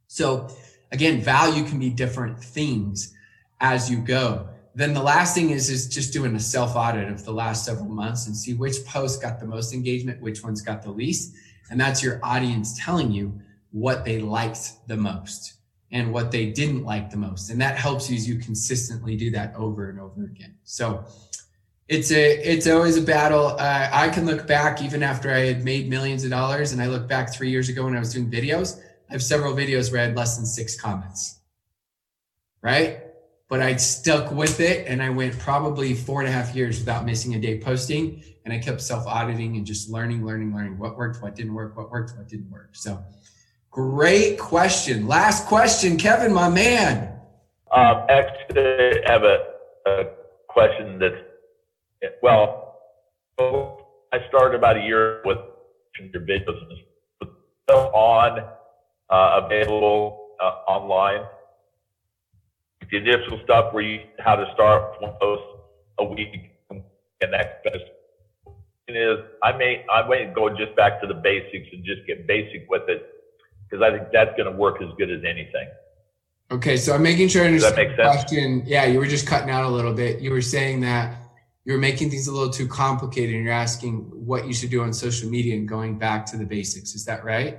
So 0.06 0.48
again, 0.92 1.20
value 1.20 1.64
can 1.64 1.78
be 1.78 1.90
different 1.90 2.42
things 2.42 3.14
as 3.60 3.90
you 3.90 3.98
go. 3.98 4.48
Then 4.76 4.92
the 4.92 5.02
last 5.02 5.34
thing 5.34 5.50
is, 5.50 5.70
is 5.70 5.88
just 5.88 6.12
doing 6.12 6.34
a 6.34 6.40
self 6.40 6.74
audit 6.76 7.08
of 7.08 7.24
the 7.24 7.32
last 7.32 7.64
several 7.64 7.88
months 7.88 8.26
and 8.26 8.37
see 8.37 8.54
which 8.54 8.84
post 8.84 9.22
got 9.22 9.40
the 9.40 9.46
most 9.46 9.72
engagement, 9.72 10.20
which 10.20 10.42
ones 10.42 10.62
got 10.62 10.82
the 10.82 10.90
least 10.90 11.34
and 11.70 11.80
that's 11.80 12.02
your 12.02 12.20
audience 12.22 12.78
telling 12.78 13.10
you 13.10 13.40
what 13.70 14.04
they 14.04 14.18
liked 14.18 14.87
the 14.87 14.96
most 14.96 15.54
and 15.90 16.12
what 16.12 16.30
they 16.30 16.50
didn't 16.50 16.84
like 16.84 17.10
the 17.10 17.16
most. 17.16 17.50
And 17.50 17.60
that 17.60 17.76
helps 17.76 18.10
you 18.10 18.16
as 18.16 18.28
you 18.28 18.38
consistently 18.38 19.16
do 19.16 19.30
that 19.30 19.54
over 19.54 19.90
and 19.90 20.00
over 20.00 20.24
again. 20.24 20.54
So 20.64 21.04
it's 21.88 22.10
a 22.10 22.36
it's 22.38 22.66
always 22.66 22.96
a 22.96 23.02
battle. 23.02 23.48
Uh, 23.58 23.90
I 23.92 24.08
can 24.08 24.24
look 24.24 24.46
back 24.46 24.82
even 24.82 25.02
after 25.02 25.30
I 25.30 25.40
had 25.40 25.64
made 25.64 25.88
millions 25.88 26.24
of 26.24 26.30
dollars, 26.30 26.72
and 26.72 26.80
I 26.80 26.86
look 26.86 27.06
back 27.06 27.32
three 27.32 27.50
years 27.50 27.68
ago 27.68 27.84
when 27.84 27.94
I 27.94 27.98
was 27.98 28.12
doing 28.12 28.30
videos. 28.30 28.80
I 29.10 29.12
have 29.12 29.22
several 29.22 29.54
videos 29.54 29.92
where 29.92 30.00
I 30.00 30.04
had 30.06 30.16
less 30.16 30.36
than 30.36 30.46
six 30.46 30.80
comments, 30.80 31.40
right? 32.62 33.00
But 33.50 33.60
I 33.60 33.76
stuck 33.76 34.32
with 34.32 34.60
it, 34.60 34.86
and 34.88 35.02
I 35.02 35.10
went 35.10 35.38
probably 35.38 35.92
four 35.94 36.20
and 36.20 36.28
a 36.28 36.32
half 36.32 36.54
years 36.54 36.78
without 36.78 37.04
missing 37.04 37.34
a 37.34 37.38
day 37.38 37.60
posting, 37.60 38.24
and 38.46 38.54
I 38.54 38.58
kept 38.58 38.80
self 38.80 39.06
auditing 39.06 39.56
and 39.56 39.66
just 39.66 39.90
learning, 39.90 40.24
learning, 40.24 40.54
learning 40.54 40.78
what 40.78 40.96
worked, 40.96 41.22
what 41.22 41.34
didn't 41.34 41.52
work, 41.52 41.76
what 41.76 41.90
worked, 41.90 42.16
what 42.16 42.28
didn't 42.28 42.50
work. 42.50 42.70
So, 42.72 43.04
great 43.70 44.38
question. 44.38 45.06
Last 45.06 45.46
question, 45.46 45.98
Kevin, 45.98 46.32
my 46.32 46.48
man. 46.48 47.10
Um, 47.70 48.06
actually, 48.08 49.04
I 49.04 49.12
have 49.12 49.24
a, 49.24 49.38
a 49.86 50.04
question 50.48 50.98
that's 50.98 51.16
well, 52.22 52.78
I 53.38 54.18
started 54.28 54.56
about 54.56 54.76
a 54.76 54.82
year 54.82 55.22
with 55.24 55.38
your 55.98 56.22
videos 56.22 56.58
on 57.68 58.40
uh, 59.10 59.40
available 59.44 60.28
uh, 60.40 60.70
online. 60.70 61.24
The 62.90 62.98
initial 62.98 63.40
stuff 63.44 63.72
where 63.72 63.82
you 63.82 64.00
how 64.18 64.36
to 64.36 64.44
start 64.54 65.00
one 65.00 65.14
post 65.20 65.42
a 65.98 66.04
week 66.04 66.50
and 66.70 67.32
that 67.32 67.62
kind 67.64 67.76
of 67.76 67.82
is 68.88 69.18
I 69.42 69.52
may 69.52 69.84
I 69.90 70.06
may 70.06 70.30
go 70.34 70.48
just 70.50 70.76
back 70.76 71.00
to 71.00 71.06
the 71.06 71.14
basics 71.14 71.68
and 71.72 71.84
just 71.84 72.06
get 72.06 72.26
basic 72.26 72.68
with 72.68 72.88
it 72.88 73.08
because 73.64 73.82
I 73.82 73.96
think 73.96 74.10
that's 74.12 74.36
going 74.36 74.50
to 74.50 74.56
work 74.56 74.80
as 74.82 74.88
good 74.98 75.10
as 75.10 75.22
anything. 75.24 75.68
Okay, 76.50 76.76
so 76.76 76.94
I'm 76.94 77.02
making 77.02 77.28
sure 77.28 77.42
I 77.42 77.46
understand 77.46 77.76
Does 77.76 77.96
that 77.96 78.04
make 78.04 78.14
sense? 78.14 78.24
question. 78.30 78.62
Yeah, 78.66 78.84
you 78.84 78.98
were 78.98 79.06
just 79.06 79.26
cutting 79.26 79.50
out 79.50 79.64
a 79.64 79.68
little 79.68 79.94
bit. 79.94 80.20
You 80.20 80.30
were 80.30 80.42
saying 80.42 80.82
that 80.82 81.16
you're 81.64 81.79
making 81.79 82.11
things 82.11 82.27
a 82.27 82.33
little 82.33 82.53
too 82.53 82.68
complicated 82.68 83.35
and 83.35 83.44
you're 83.44 83.55
asking 83.55 83.98
what 84.12 84.46
you 84.46 84.53
should 84.53 84.70
do 84.70 84.83
on 84.83 84.92
social 84.92 85.29
media 85.31 85.55
and 85.55 85.66
going 85.66 85.98
back 85.98 86.27
to 86.27 86.37
the 86.37 86.44
basics. 86.44 86.94
Is 86.94 87.05
that 87.07 87.24
right? 87.24 87.59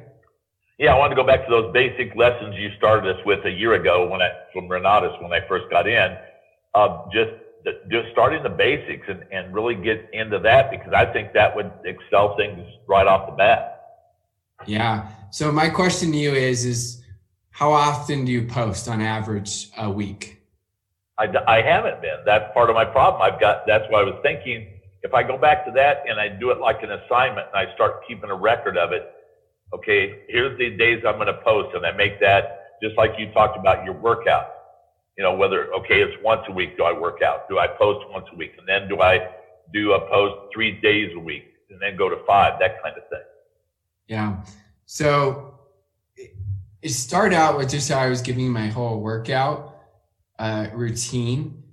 Yeah, 0.77 0.93
I 0.93 0.97
wanted 0.97 1.15
to 1.15 1.21
go 1.21 1.25
back 1.25 1.45
to 1.45 1.49
those 1.49 1.73
basic 1.73 2.15
lessons 2.15 2.55
you 2.57 2.69
started 2.77 3.15
us 3.15 3.25
with 3.25 3.45
a 3.45 3.49
year 3.49 3.73
ago 3.73 4.07
when 4.07 4.21
I 4.21 4.29
from 4.53 4.67
Renatus 4.67 5.21
when 5.21 5.31
I 5.31 5.47
first 5.47 5.69
got 5.69 5.87
in. 5.87 6.17
Uh, 6.73 7.05
just 7.13 7.31
the, 7.63 7.81
just 7.89 8.11
starting 8.11 8.43
the 8.43 8.49
basics 8.49 9.07
and, 9.07 9.23
and 9.31 9.53
really 9.53 9.75
get 9.75 10.09
into 10.13 10.37
that 10.39 10.69
because 10.69 10.93
I 10.93 11.05
think 11.05 11.33
that 11.33 11.55
would 11.55 11.71
excel 11.85 12.35
things 12.35 12.59
right 12.87 13.07
off 13.07 13.29
the 13.29 13.35
bat. 13.35 13.71
Yeah. 14.65 15.09
So 15.31 15.51
my 15.51 15.69
question 15.69 16.11
to 16.11 16.17
you 16.17 16.33
is 16.33 16.65
is 16.65 17.01
how 17.51 17.71
often 17.71 18.25
do 18.25 18.31
you 18.31 18.45
post 18.45 18.89
on 18.89 19.01
average 19.01 19.69
a 19.77 19.89
week? 19.89 20.41
I, 21.17 21.27
I 21.47 21.61
haven't 21.61 22.01
been. 22.01 22.17
That's 22.25 22.53
part 22.53 22.69
of 22.69 22.75
my 22.75 22.85
problem. 22.85 23.21
I've 23.21 23.39
got, 23.39 23.65
that's 23.65 23.85
why 23.89 24.01
I 24.01 24.03
was 24.03 24.19
thinking 24.21 24.67
if 25.01 25.13
I 25.13 25.23
go 25.23 25.37
back 25.37 25.65
to 25.65 25.71
that 25.71 26.03
and 26.07 26.19
I 26.19 26.27
do 26.27 26.49
it 26.51 26.59
like 26.59 26.81
an 26.83 26.91
assignment 26.91 27.47
and 27.53 27.55
I 27.55 27.73
start 27.75 28.05
keeping 28.07 28.29
a 28.29 28.35
record 28.35 28.77
of 28.77 28.91
it, 28.91 29.11
okay, 29.73 30.23
here's 30.27 30.57
the 30.57 30.71
days 30.71 31.03
I'm 31.07 31.15
going 31.15 31.27
to 31.27 31.41
post 31.43 31.75
and 31.75 31.85
I 31.85 31.91
make 31.91 32.19
that 32.19 32.77
just 32.81 32.97
like 32.97 33.11
you 33.17 33.31
talked 33.31 33.57
about 33.57 33.85
your 33.85 33.93
workout. 33.93 34.47
You 35.17 35.23
know, 35.23 35.35
whether, 35.35 35.73
okay, 35.75 36.01
it's 36.01 36.21
once 36.23 36.41
a 36.49 36.51
week. 36.51 36.75
Do 36.75 36.83
I 36.83 36.91
work 36.91 37.21
out? 37.21 37.47
Do 37.47 37.59
I 37.59 37.67
post 37.67 38.05
once 38.09 38.25
a 38.33 38.35
week? 38.35 38.51
And 38.57 38.67
then 38.67 38.89
do 38.89 39.01
I 39.01 39.29
do 39.73 39.93
a 39.93 39.99
post 40.09 40.53
three 40.53 40.79
days 40.81 41.11
a 41.15 41.19
week 41.19 41.45
and 41.69 41.81
then 41.81 41.95
go 41.95 42.09
to 42.09 42.17
five, 42.27 42.59
that 42.59 42.81
kind 42.83 42.97
of 42.97 43.07
thing. 43.09 43.19
Yeah. 44.07 44.37
So 44.85 45.59
it 46.81 46.89
started 46.91 47.35
out 47.35 47.57
with 47.57 47.69
just 47.69 47.89
how 47.89 47.99
I 47.99 48.09
was 48.09 48.21
giving 48.21 48.51
my 48.51 48.67
whole 48.67 48.99
workout 48.99 49.74
uh, 50.39 50.67
routine, 50.73 51.63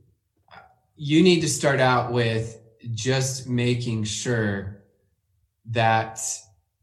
you 0.97 1.23
need 1.23 1.41
to 1.41 1.49
start 1.49 1.81
out 1.81 2.13
with 2.13 2.61
just 2.93 3.49
making 3.49 4.05
sure 4.05 4.83
that 5.71 6.21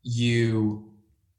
you 0.03 0.91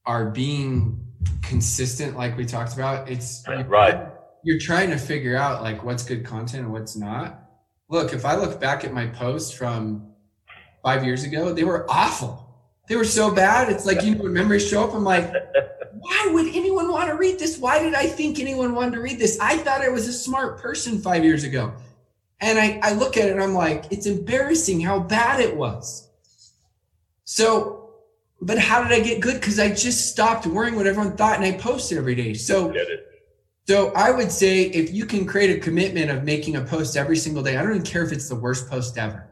are 0.07 0.31
being 0.31 1.05
consistent, 1.42 2.16
like 2.16 2.37
we 2.37 2.44
talked 2.44 2.74
about. 2.74 3.09
It's 3.09 3.44
right. 3.66 4.07
You're 4.42 4.59
trying 4.59 4.90
to 4.90 4.96
figure 4.96 5.37
out 5.37 5.62
like 5.62 5.85
what's 5.85 6.03
good 6.03 6.24
content 6.24 6.64
and 6.64 6.72
what's 6.72 6.96
not. 6.96 7.42
Look, 7.88 8.12
if 8.12 8.24
I 8.24 8.37
look 8.37 8.61
back 8.61 8.85
at 8.85 8.92
my 8.92 9.07
posts 9.07 9.53
from 9.53 10.12
five 10.83 11.05
years 11.05 11.24
ago, 11.24 11.53
they 11.53 11.64
were 11.64 11.90
awful. 11.90 12.46
They 12.88 12.96
were 12.96 13.05
so 13.05 13.31
bad. 13.31 13.70
It's 13.70 13.85
like 13.85 14.03
you 14.03 14.14
know 14.14 14.24
when 14.24 14.33
memories 14.33 14.66
show 14.66 14.85
up. 14.85 14.94
I'm 14.94 15.05
like, 15.05 15.33
why 16.00 16.30
would 16.32 16.46
anyone 16.54 16.90
want 16.90 17.10
to 17.10 17.14
read 17.14 17.38
this? 17.38 17.58
Why 17.58 17.82
did 17.82 17.94
I 17.94 18.06
think 18.06 18.40
anyone 18.40 18.74
wanted 18.74 18.92
to 18.92 19.02
read 19.02 19.18
this? 19.18 19.38
I 19.38 19.58
thought 19.58 19.82
I 19.82 19.90
was 19.90 20.08
a 20.08 20.12
smart 20.12 20.58
person 20.58 20.98
five 20.98 21.24
years 21.24 21.44
ago. 21.44 21.74
And 22.40 22.58
I, 22.58 22.80
I 22.82 22.92
look 22.94 23.18
at 23.18 23.28
it 23.28 23.32
and 23.32 23.42
I'm 23.42 23.52
like, 23.52 23.84
it's 23.92 24.06
embarrassing 24.06 24.80
how 24.80 24.98
bad 24.98 25.40
it 25.40 25.54
was. 25.54 26.08
So, 27.24 27.90
but 28.40 28.58
how 28.58 28.82
did 28.82 28.92
I 28.92 29.00
get 29.00 29.20
good? 29.20 29.34
Because 29.34 29.58
I 29.58 29.68
just 29.68 30.10
stopped 30.10 30.46
worrying 30.46 30.74
what 30.74 30.86
everyone 30.86 31.18
thought 31.18 31.36
and 31.36 31.44
I 31.44 31.52
posted 31.52 31.98
every 31.98 32.14
day. 32.14 32.32
So, 32.32 32.74
so 33.68 33.92
I 33.92 34.10
would 34.10 34.32
say 34.32 34.62
if 34.62 34.94
you 34.94 35.04
can 35.04 35.26
create 35.26 35.54
a 35.54 35.60
commitment 35.60 36.10
of 36.10 36.24
making 36.24 36.56
a 36.56 36.62
post 36.62 36.96
every 36.96 37.18
single 37.18 37.42
day, 37.42 37.58
I 37.58 37.62
don't 37.62 37.72
even 37.72 37.82
care 37.82 38.02
if 38.02 38.10
it's 38.10 38.28
the 38.30 38.36
worst 38.36 38.70
post 38.70 38.96
ever. 38.96 39.28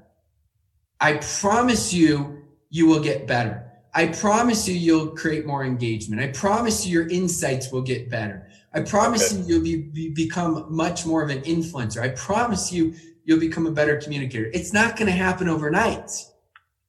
I 1.00 1.14
promise 1.40 1.94
you, 1.94 2.44
you 2.68 2.86
will 2.86 3.00
get 3.00 3.26
better. 3.26 3.64
I 3.98 4.06
promise 4.06 4.68
you, 4.68 4.74
you'll 4.76 5.08
create 5.08 5.44
more 5.44 5.64
engagement. 5.64 6.22
I 6.22 6.28
promise 6.28 6.86
you, 6.86 7.00
your 7.00 7.08
insights 7.08 7.72
will 7.72 7.82
get 7.82 8.08
better. 8.08 8.48
I 8.72 8.82
promise 8.82 9.32
okay. 9.32 9.42
you, 9.42 9.54
you'll 9.54 9.64
be, 9.64 9.76
be, 9.76 10.10
become 10.10 10.66
much 10.72 11.04
more 11.04 11.20
of 11.20 11.30
an 11.30 11.40
influencer. 11.40 12.00
I 12.00 12.10
promise 12.10 12.70
you, 12.70 12.94
you'll 13.24 13.40
become 13.40 13.66
a 13.66 13.72
better 13.72 13.96
communicator. 13.96 14.52
It's 14.54 14.72
not 14.72 14.96
going 14.96 15.06
to 15.06 15.16
happen 15.26 15.48
overnight. 15.48 16.12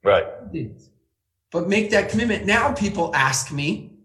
Right. 0.03 0.27
But 1.51 1.67
make 1.67 1.89
that 1.89 2.11
commitment. 2.11 2.45
Now 2.45 2.73
people 2.73 3.09
ask 3.15 3.51
me, 3.51 3.97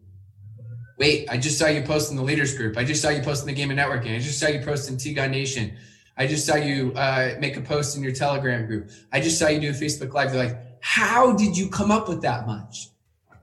wait, 0.98 1.28
I 1.28 1.36
just 1.36 1.58
saw 1.58 1.66
you 1.66 1.82
post 1.82 2.10
in 2.10 2.16
the 2.16 2.22
leaders 2.22 2.56
group. 2.56 2.78
I 2.78 2.84
just 2.84 3.02
saw 3.02 3.10
you 3.10 3.20
post 3.20 3.42
in 3.42 3.48
the 3.48 3.52
game 3.52 3.70
of 3.70 3.76
networking. 3.76 4.16
I 4.16 4.18
just 4.18 4.40
saw 4.40 4.46
you 4.46 4.60
post 4.64 4.88
in 4.88 4.96
T-God 4.96 5.30
Nation. 5.30 5.76
I 6.16 6.26
just 6.26 6.46
saw 6.46 6.56
you 6.56 6.94
uh, 6.96 7.34
make 7.38 7.58
a 7.58 7.60
post 7.60 7.98
in 7.98 8.02
your 8.02 8.12
Telegram 8.12 8.64
group. 8.66 8.88
I 9.12 9.20
just 9.20 9.38
saw 9.38 9.48
you 9.48 9.60
do 9.60 9.68
a 9.68 9.72
Facebook 9.72 10.14
Live. 10.14 10.32
They're 10.32 10.42
like, 10.42 10.58
how 10.80 11.34
did 11.34 11.54
you 11.54 11.68
come 11.68 11.90
up 11.90 12.08
with 12.08 12.22
that 12.22 12.46
much? 12.46 12.88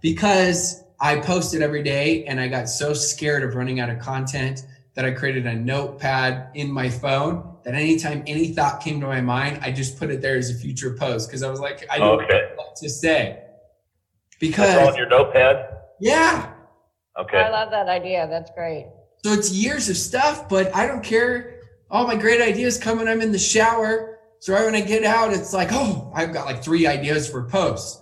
Because 0.01 0.83
I 0.99 1.19
posted 1.19 1.61
every 1.61 1.83
day 1.83 2.25
and 2.25 2.39
I 2.39 2.47
got 2.47 2.69
so 2.69 2.93
scared 2.93 3.43
of 3.43 3.55
running 3.55 3.79
out 3.79 3.89
of 3.89 3.99
content 3.99 4.65
that 4.95 5.05
I 5.05 5.11
created 5.11 5.45
a 5.45 5.55
notepad 5.55 6.49
in 6.53 6.71
my 6.71 6.89
phone 6.89 7.57
that 7.63 7.75
anytime 7.75 8.23
any 8.27 8.49
thought 8.49 8.81
came 8.81 8.99
to 9.01 9.07
my 9.07 9.21
mind, 9.21 9.59
I 9.61 9.71
just 9.71 9.97
put 9.97 10.09
it 10.09 10.21
there 10.21 10.35
as 10.37 10.49
a 10.49 10.55
future 10.55 10.95
post 10.99 11.29
because 11.29 11.43
I 11.43 11.49
was 11.49 11.59
like, 11.59 11.85
I 11.89 11.97
don't 11.97 12.21
okay. 12.21 12.33
know 12.33 12.55
what 12.55 12.75
to 12.77 12.89
say. 12.89 13.43
Because 14.39 14.73
That's 14.73 14.89
on 14.89 14.97
your 14.97 15.07
notepad? 15.07 15.77
Yeah. 15.99 16.51
Okay. 17.19 17.37
I 17.37 17.49
love 17.49 17.71
that 17.71 17.87
idea. 17.87 18.27
That's 18.27 18.49
great. 18.51 18.87
So 19.23 19.33
it's 19.33 19.51
years 19.51 19.87
of 19.89 19.97
stuff, 19.97 20.49
but 20.49 20.75
I 20.75 20.87
don't 20.87 21.03
care. 21.03 21.59
All 21.91 22.07
my 22.07 22.15
great 22.15 22.41
ideas 22.41 22.77
come 22.77 22.97
when 22.97 23.07
I'm 23.07 23.21
in 23.21 23.31
the 23.31 23.39
shower 23.39 24.11
so 24.41 24.55
right 24.55 24.65
when 24.65 24.73
I 24.73 24.81
get 24.81 25.03
out, 25.03 25.33
it's 25.33 25.53
like, 25.53 25.69
oh, 25.71 26.11
I've 26.15 26.33
got 26.33 26.47
like 26.47 26.63
three 26.63 26.87
ideas 26.87 27.29
for 27.29 27.43
posts, 27.43 28.00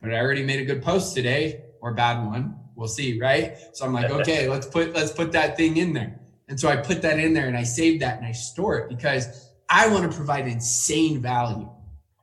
but 0.00 0.12
I 0.12 0.18
already 0.18 0.42
made 0.42 0.60
a 0.60 0.64
good 0.64 0.82
post 0.82 1.14
today 1.14 1.64
or 1.80 1.94
bad 1.94 2.24
one. 2.24 2.56
We'll 2.74 2.88
see, 2.88 3.18
right? 3.20 3.56
So 3.72 3.84
I'm 3.84 3.92
like, 3.92 4.10
okay, 4.20 4.48
let's 4.48 4.66
put 4.66 4.94
let's 4.94 5.12
put 5.12 5.32
that 5.32 5.56
thing 5.56 5.76
in 5.76 5.92
there. 5.92 6.20
And 6.48 6.58
so 6.58 6.68
I 6.68 6.76
put 6.76 7.02
that 7.02 7.18
in 7.18 7.32
there 7.32 7.46
and 7.46 7.56
I 7.56 7.62
save 7.62 8.00
that 8.00 8.18
and 8.18 8.26
I 8.26 8.32
store 8.32 8.78
it 8.78 8.88
because 8.88 9.50
I 9.68 9.88
want 9.88 10.10
to 10.10 10.16
provide 10.16 10.48
insane 10.48 11.20
value 11.20 11.68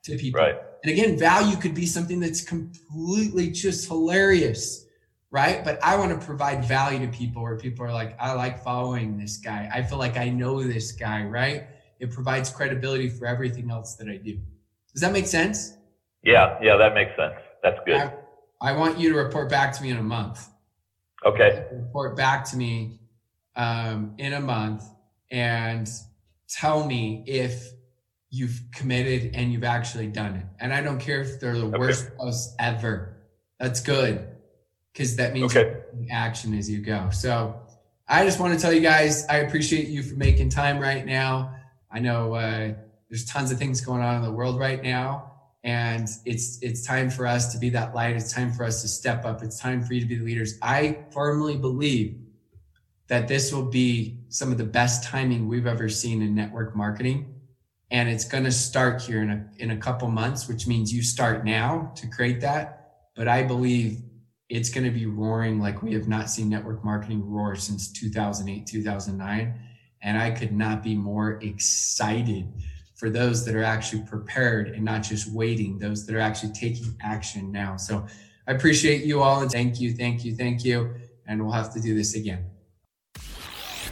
to 0.03 0.17
people. 0.17 0.41
Right. 0.41 0.55
And 0.83 0.91
again, 0.91 1.17
value 1.17 1.55
could 1.55 1.73
be 1.73 1.85
something 1.85 2.19
that's 2.19 2.41
completely 2.41 3.49
just 3.49 3.87
hilarious, 3.87 4.85
right? 5.31 5.63
But 5.63 5.81
I 5.81 5.95
want 5.95 6.19
to 6.19 6.25
provide 6.25 6.65
value 6.65 6.99
to 7.05 7.11
people 7.11 7.41
where 7.41 7.57
people 7.57 7.85
are 7.85 7.93
like, 7.93 8.17
I 8.19 8.33
like 8.33 8.63
following 8.63 9.17
this 9.17 9.37
guy. 9.37 9.69
I 9.73 9.81
feel 9.81 9.97
like 9.97 10.17
I 10.17 10.29
know 10.29 10.61
this 10.61 10.91
guy, 10.91 11.23
right? 11.23 11.67
it 11.99 12.11
provides 12.11 12.49
credibility 12.49 13.09
for 13.09 13.25
everything 13.25 13.71
else 13.71 13.95
that 13.95 14.07
I 14.07 14.17
do. 14.17 14.37
Does 14.93 15.01
that 15.01 15.11
make 15.11 15.27
sense? 15.27 15.73
Yeah, 16.23 16.57
yeah, 16.61 16.77
that 16.77 16.93
makes 16.93 17.15
sense. 17.15 17.35
That's 17.67 17.86
good. 17.86 18.13
I, 18.62 18.69
I 18.69 18.77
want 18.77 18.99
you 18.99 19.10
to 19.12 19.17
report 19.17 19.49
back 19.49 19.73
to 19.73 19.84
me 19.84 19.89
in 19.89 19.97
a 19.97 20.03
month. 20.03 20.47
Okay. 21.25 21.65
Report 21.71 22.15
back 22.15 22.45
to 22.45 22.58
me 22.58 22.99
um, 23.56 24.13
in 24.17 24.34
a 24.34 24.39
month 24.39 24.84
and 25.32 25.89
tell 26.47 26.86
me 26.86 27.23
if 27.27 27.71
you've 28.30 28.62
committed 28.73 29.36
and 29.36 29.51
you've 29.51 29.63
actually 29.63 30.08
done 30.08 30.36
it. 30.36 30.45
And 30.60 30.73
I 30.73 30.82
don't 30.82 30.99
care 30.99 31.21
if 31.21 31.39
they're 31.39 31.58
the 31.58 31.65
okay. 31.65 31.77
worst 31.77 32.15
posts 32.17 32.56
ever. 32.60 33.17
That's 33.60 33.82
good 33.82 34.27
because 34.93 35.15
that 35.17 35.34
means 35.34 35.56
okay. 35.56 35.80
action 36.12 36.53
as 36.58 36.69
you 36.69 36.80
go. 36.80 37.10
So 37.12 37.60
I 38.08 38.23
just 38.23 38.39
want 38.39 38.53
to 38.53 38.60
tell 38.60 38.71
you 38.71 38.82
guys, 38.82 39.25
I 39.27 39.38
appreciate 39.38 39.88
you 39.88 40.03
for 40.03 40.15
making 40.15 40.49
time 40.49 40.80
right 40.80 41.06
now. 41.06 41.56
I 41.91 41.99
know 41.99 42.34
uh, 42.34 42.73
there's 43.10 43.25
tons 43.25 43.51
of 43.51 43.58
things 43.58 43.82
going 43.82 44.01
on 44.01 44.17
in 44.17 44.21
the 44.21 44.32
world 44.32 44.60
right 44.60 44.82
now, 44.82 45.32
and 45.67 46.08
it's 46.25 46.58
it's 46.62 46.88
time 46.88 47.10
for 47.10 47.27
us 47.27 47.51
to 47.51 47.60
be 47.60 47.69
that 47.71 47.93
light. 47.93 48.15
It's 48.15 48.34
time 48.34 48.53
for 48.53 48.63
us 48.63 48.82
to 48.82 48.88
step 48.88 49.25
up. 49.25 49.43
It's 49.43 49.60
time 49.60 49.84
for 49.84 49.93
you 49.93 49.99
to 49.99 50.08
be 50.08 50.15
the 50.15 50.23
leaders. 50.23 50.58
I 50.62 50.99
firmly 51.12 51.58
believe 51.58 52.17
that 53.08 53.27
this 53.27 53.53
will 53.53 53.65
be 53.65 54.17
some 54.30 54.51
of 54.51 54.58
the 54.58 54.63
best 54.63 55.03
timing 55.03 55.47
we've 55.47 55.67
ever 55.67 55.89
seen 55.89 56.21
in 56.21 56.34
network 56.34 56.75
marketing 56.75 57.36
and 57.91 58.10
it's 58.10 58.25
going 58.25 58.45
to 58.45 58.51
start 58.51 59.01
here 59.01 59.21
in 59.21 59.30
a 59.30 59.45
in 59.60 59.71
a 59.71 59.77
couple 59.77 60.08
months, 60.10 60.47
which 60.47 60.67
means 60.67 60.93
you 60.93 61.03
start 61.03 61.43
now 61.43 61.91
to 61.95 62.08
create 62.08 62.41
that. 62.41 63.10
But 63.15 63.27
I 63.27 63.43
believe 63.43 64.01
it's 64.49 64.69
going 64.69 64.86
to 64.86 64.91
be 64.91 65.06
roaring 65.06 65.60
like 65.60 65.82
we 65.82 65.93
have 65.93 66.08
not 66.08 66.30
seen 66.30 66.49
network 66.49 66.84
marketing 66.86 67.30
roar 67.30 67.56
since 67.56 67.91
2008, 67.91 68.65
2009. 68.65 69.60
And 70.01 70.17
I 70.17 70.32
could 70.32 70.53
not 70.53 70.84
be 70.84 70.95
more 70.95 71.39
excited 71.41 72.47
for 72.97 73.10
those 73.10 73.45
that 73.45 73.55
are 73.55 73.63
actually 73.63 74.01
prepared 74.01 74.69
and 74.69 74.83
not 74.83 75.03
just 75.03 75.31
waiting, 75.31 75.77
those 75.77 76.05
that 76.05 76.15
are 76.15 76.19
actually 76.19 76.51
taking 76.51 76.95
action 77.01 77.51
now. 77.51 77.77
So 77.77 78.05
I 78.47 78.51
appreciate 78.51 79.05
you 79.05 79.21
all 79.21 79.41
and 79.41 79.51
thank 79.51 79.79
you, 79.79 79.93
thank 79.93 80.25
you, 80.25 80.36
thank 80.36 80.65
you. 80.65 80.95
And 81.27 81.41
we'll 81.41 81.53
have 81.53 81.71
to 81.73 81.79
do 81.79 81.95
this 81.95 82.15
again. 82.15 82.45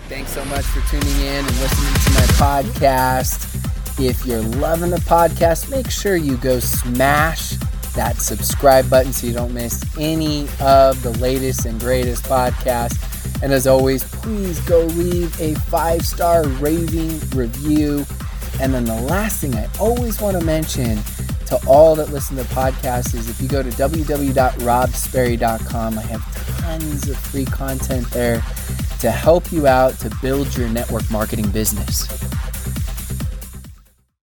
Thanks 0.08 0.32
so 0.32 0.44
much 0.46 0.66
for 0.66 0.82
tuning 0.90 1.20
in 1.22 1.46
and 1.46 1.60
listening 1.60 1.94
to 1.94 2.12
my 2.12 2.62
podcast. 2.64 4.00
If 4.00 4.26
you're 4.26 4.42
loving 4.42 4.90
the 4.90 4.98
podcast, 4.98 5.70
make 5.70 5.90
sure 5.90 6.16
you 6.16 6.38
go 6.38 6.60
smash 6.60 7.54
that 7.96 8.18
subscribe 8.18 8.90
button 8.90 9.14
so 9.14 9.26
you 9.28 9.34
don't 9.34 9.54
miss 9.54 9.84
any 9.98 10.44
of 10.60 11.02
the 11.02 11.16
latest 11.20 11.66
and 11.66 11.80
greatest 11.80 12.26
podcasts. 12.26 13.42
And 13.42 13.52
as 13.54 13.68
always, 13.68 14.04
please 14.04 14.60
go 14.62 14.82
leave 14.82 15.40
a 15.40 15.56
five 15.56 16.06
star 16.06 16.48
raving 16.48 17.20
review. 17.30 18.06
And 18.62 18.74
then 18.74 18.86
the 18.86 19.02
last 19.02 19.42
thing 19.42 19.54
I 19.56 19.68
always 19.80 20.22
want 20.22 20.40
to 20.40 20.46
mention 20.46 21.00
to 21.48 21.60
all 21.68 21.96
that 21.96 22.10
listen 22.10 22.38
to 22.38 22.44
podcasts 22.46 23.14
is 23.14 23.30
if 23.30 23.42
you 23.42 23.48
go 23.48 23.62
to 23.62 23.70
www.robsperry.com, 23.70 26.00
I 26.00 26.02
have 26.02 26.58
tons 26.60 27.08
of 27.10 27.18
free 27.18 27.46
content 27.46 28.10
there 28.12 28.44
to 29.00 29.12
help 29.12 29.52
you 29.52 29.68
out 29.68 30.00
to 30.00 30.10
build 30.22 30.58
your 30.58 30.70
network 30.70 31.12
marketing 31.12 31.50
business. 31.50 32.08